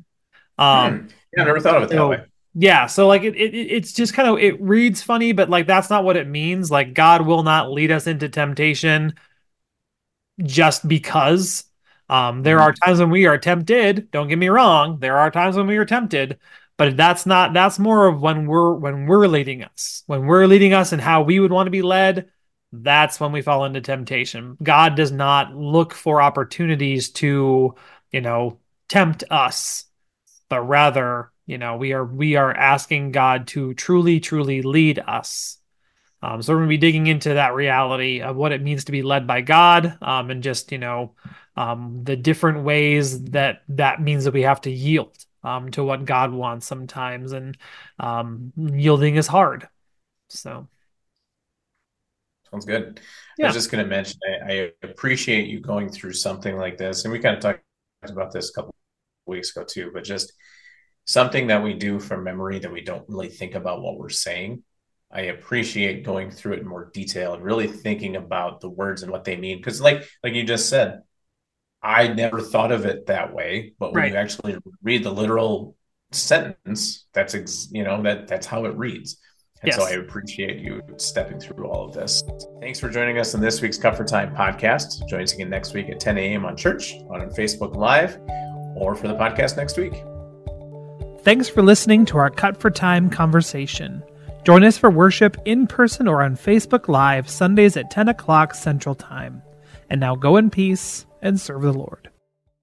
Um 0.58 0.99
hmm. 0.99 1.08
yeah, 1.36 1.43
I 1.43 1.45
never 1.45 1.60
thought 1.60 1.84
of 1.84 1.84
it 1.84 1.89
that 1.93 2.08
way. 2.08 2.23
Yeah, 2.54 2.86
so 2.86 3.08
like 3.08 3.23
it, 3.23 3.36
it 3.36 3.54
it's 3.54 3.91
just 3.91 4.13
kind 4.13 4.30
of 4.30 4.39
it 4.39 4.62
reads 4.62 5.04
funny, 5.04 5.34
but 5.34 5.49
like 5.49 5.67
that's 5.67 5.89
not 5.89 6.06
what 6.06 6.15
it 6.15 6.27
means. 6.27 6.71
Like 6.71 6.93
God 6.93 7.27
will 7.27 7.43
not 7.43 7.73
lead 7.73 7.91
us 7.91 8.08
into 8.08 8.30
temptation 8.30 9.15
just 10.41 10.88
because. 10.88 11.65
Um, 12.08 12.43
there 12.43 12.58
hmm. 12.58 12.63
are 12.63 12.73
times 12.73 12.99
when 12.99 13.10
we 13.10 13.25
are 13.25 13.38
tempted. 13.38 14.12
Don't 14.12 14.27
get 14.27 14.38
me 14.38 14.49
wrong. 14.49 14.99
There 14.99 15.17
are 15.17 15.32
times 15.32 15.56
when 15.56 15.65
we 15.65 15.77
are 15.77 15.86
tempted, 15.86 16.39
but 16.81 16.97
that's 16.97 17.27
not 17.27 17.53
that's 17.53 17.77
more 17.77 18.07
of 18.07 18.23
when 18.23 18.47
we're 18.47 18.73
when 18.73 19.05
we're 19.05 19.27
leading 19.27 19.63
us. 19.63 20.01
When 20.07 20.25
we're 20.25 20.47
leading 20.47 20.73
us 20.73 20.91
and 20.91 20.99
how 20.99 21.21
we 21.21 21.39
would 21.39 21.51
want 21.51 21.67
to 21.67 21.71
be 21.71 21.83
led 21.83 22.31
that's 22.71 23.19
when 23.19 23.31
we 23.31 23.43
fall 23.43 23.65
into 23.65 23.81
temptation. 23.81 24.57
God 24.63 24.95
does 24.95 25.11
not 25.11 25.55
look 25.55 25.93
for 25.93 26.23
opportunities 26.23 27.11
to 27.11 27.75
you 28.11 28.21
know 28.21 28.57
tempt 28.89 29.23
us 29.29 29.85
but 30.49 30.61
rather 30.61 31.31
you 31.45 31.59
know 31.59 31.77
we 31.77 31.93
are 31.93 32.03
we 32.03 32.35
are 32.35 32.51
asking 32.51 33.11
god 33.11 33.45
to 33.49 33.75
truly 33.75 34.19
truly 34.19 34.63
lead 34.63 34.97
us. 35.05 35.59
Um, 36.23 36.41
so 36.41 36.51
we're 36.51 36.61
going 36.61 36.69
to 36.69 36.73
be 36.73 36.77
digging 36.77 37.05
into 37.05 37.35
that 37.35 37.53
reality 37.53 38.21
of 38.21 38.35
what 38.35 38.53
it 38.53 38.63
means 38.63 38.85
to 38.85 38.91
be 38.91 39.03
led 39.03 39.27
by 39.27 39.41
god 39.41 39.99
um, 40.01 40.31
and 40.31 40.41
just 40.41 40.71
you 40.71 40.79
know 40.79 41.13
um, 41.55 41.99
the 42.05 42.15
different 42.15 42.63
ways 42.63 43.23
that 43.25 43.61
that 43.69 44.01
means 44.01 44.23
that 44.23 44.33
we 44.33 44.41
have 44.41 44.61
to 44.61 44.71
yield 44.71 45.15
um, 45.43 45.71
to 45.71 45.84
what 45.84 46.06
God 46.06 46.32
wants 46.32 46.65
sometimes, 46.65 47.32
and 47.32 47.58
um, 47.99 48.54
yielding 48.56 49.15
is 49.15 49.27
hard. 49.27 49.67
So, 50.30 50.67
sounds 52.51 52.65
good. 52.65 52.99
Yeah. 53.38 53.45
I 53.45 53.49
was 53.49 53.56
just 53.56 53.71
going 53.71 53.84
to 53.84 53.89
mention, 53.89 54.19
I, 54.25 54.54
I, 54.54 54.71
appreciate 54.84 55.47
you 55.47 55.60
going 55.60 55.89
through 55.89 56.13
something 56.13 56.58
like 56.58 56.77
this, 56.77 57.04
and 57.04 57.12
we 57.12 57.19
kind 57.19 57.36
of 57.36 57.41
talked 57.41 57.62
about 58.04 58.32
this 58.32 58.49
a 58.49 58.54
couple 58.54 58.75
weeks 59.25 59.56
ago 59.56 59.65
too, 59.65 59.91
but 59.93 60.04
just 60.04 60.34
something 61.06 61.47
that 61.47 61.63
we 61.63 61.73
do 61.73 61.99
from 61.99 62.23
memory 62.23 62.60
that 62.60 62.71
we 62.71 62.82
don't 62.82 63.08
really 63.08 63.30
think 63.30 63.56
about 63.56 63.82
what 63.82 63.97
we're 63.97 64.10
saying. 64.10 64.63
I 65.12 65.21
appreciate 65.23 66.06
going 66.06 66.32
through 66.32 66.54
it 66.54 66.60
in 66.60 66.67
more 66.67 66.89
detail 66.93 67.34
and 67.34 67.43
really 67.43 67.67
thinking 67.67 68.15
about 68.15 68.62
the 68.62 68.69
words 68.69 69.04
and 69.04 69.12
what 69.12 69.25
they 69.25 69.36
mean. 69.36 69.58
Because, 69.58 69.82
like, 69.82 70.08
like 70.23 70.34
you 70.34 70.43
just 70.43 70.69
said, 70.69 71.01
I 71.83 72.09
never 72.09 72.41
thought 72.41 72.71
of 72.71 72.85
it 72.85 73.07
that 73.07 73.33
way, 73.33 73.73
but 73.79 73.93
when 73.93 74.03
right. 74.03 74.11
you 74.11 74.17
actually 74.17 74.57
read 74.83 75.03
the 75.03 75.11
literal 75.11 75.75
sentence, 76.11 77.07
that's 77.13 77.33
ex- 77.33 77.69
you 77.71 77.83
know 77.83 78.01
that 78.03 78.27
that's 78.27 78.45
how 78.45 78.65
it 78.65 78.75
reads. 78.75 79.17
And 79.61 79.67
yes. 79.67 79.77
so 79.77 79.85
I 79.85 79.91
appreciate 79.91 80.59
you 80.59 80.81
stepping 80.97 81.39
through 81.39 81.67
all 81.67 81.87
of 81.87 81.93
this. 81.93 82.23
Thanks 82.61 82.79
for 82.79 82.89
joining 82.89 83.19
us 83.19 83.35
in 83.35 83.41
this 83.41 83.61
week's 83.61 83.77
Cut 83.77 83.95
for 83.95 84.03
Time 84.03 84.35
podcast. 84.35 85.07
Join 85.07 85.21
us 85.21 85.33
again 85.33 85.51
next 85.51 85.73
week 85.73 85.89
at 85.89 85.99
10 85.99 86.17
a.m. 86.17 86.45
on 86.45 86.57
Church, 86.57 86.93
on 87.11 87.21
Facebook 87.29 87.75
Live, 87.75 88.17
or 88.75 88.95
for 88.95 89.07
the 89.07 89.13
podcast 89.13 89.57
next 89.57 89.77
week. 89.77 89.93
Thanks 91.23 91.47
for 91.47 91.61
listening 91.61 92.05
to 92.05 92.17
our 92.17 92.31
Cut 92.31 92.57
for 92.57 92.71
Time 92.71 93.07
conversation. 93.09 94.03
Join 94.43 94.63
us 94.63 94.79
for 94.79 94.89
worship 94.89 95.37
in 95.45 95.67
person 95.67 96.07
or 96.07 96.23
on 96.23 96.35
Facebook 96.35 96.87
Live 96.87 97.29
Sundays 97.29 97.77
at 97.77 97.91
10 97.91 98.09
o'clock 98.09 98.55
Central 98.55 98.95
Time. 98.95 99.43
And 99.91 99.99
now 99.99 100.15
go 100.15 100.37
in 100.37 100.49
peace 100.49 101.05
and 101.21 101.39
serve 101.39 101.62
the 101.62 101.73
Lord. 101.73 102.11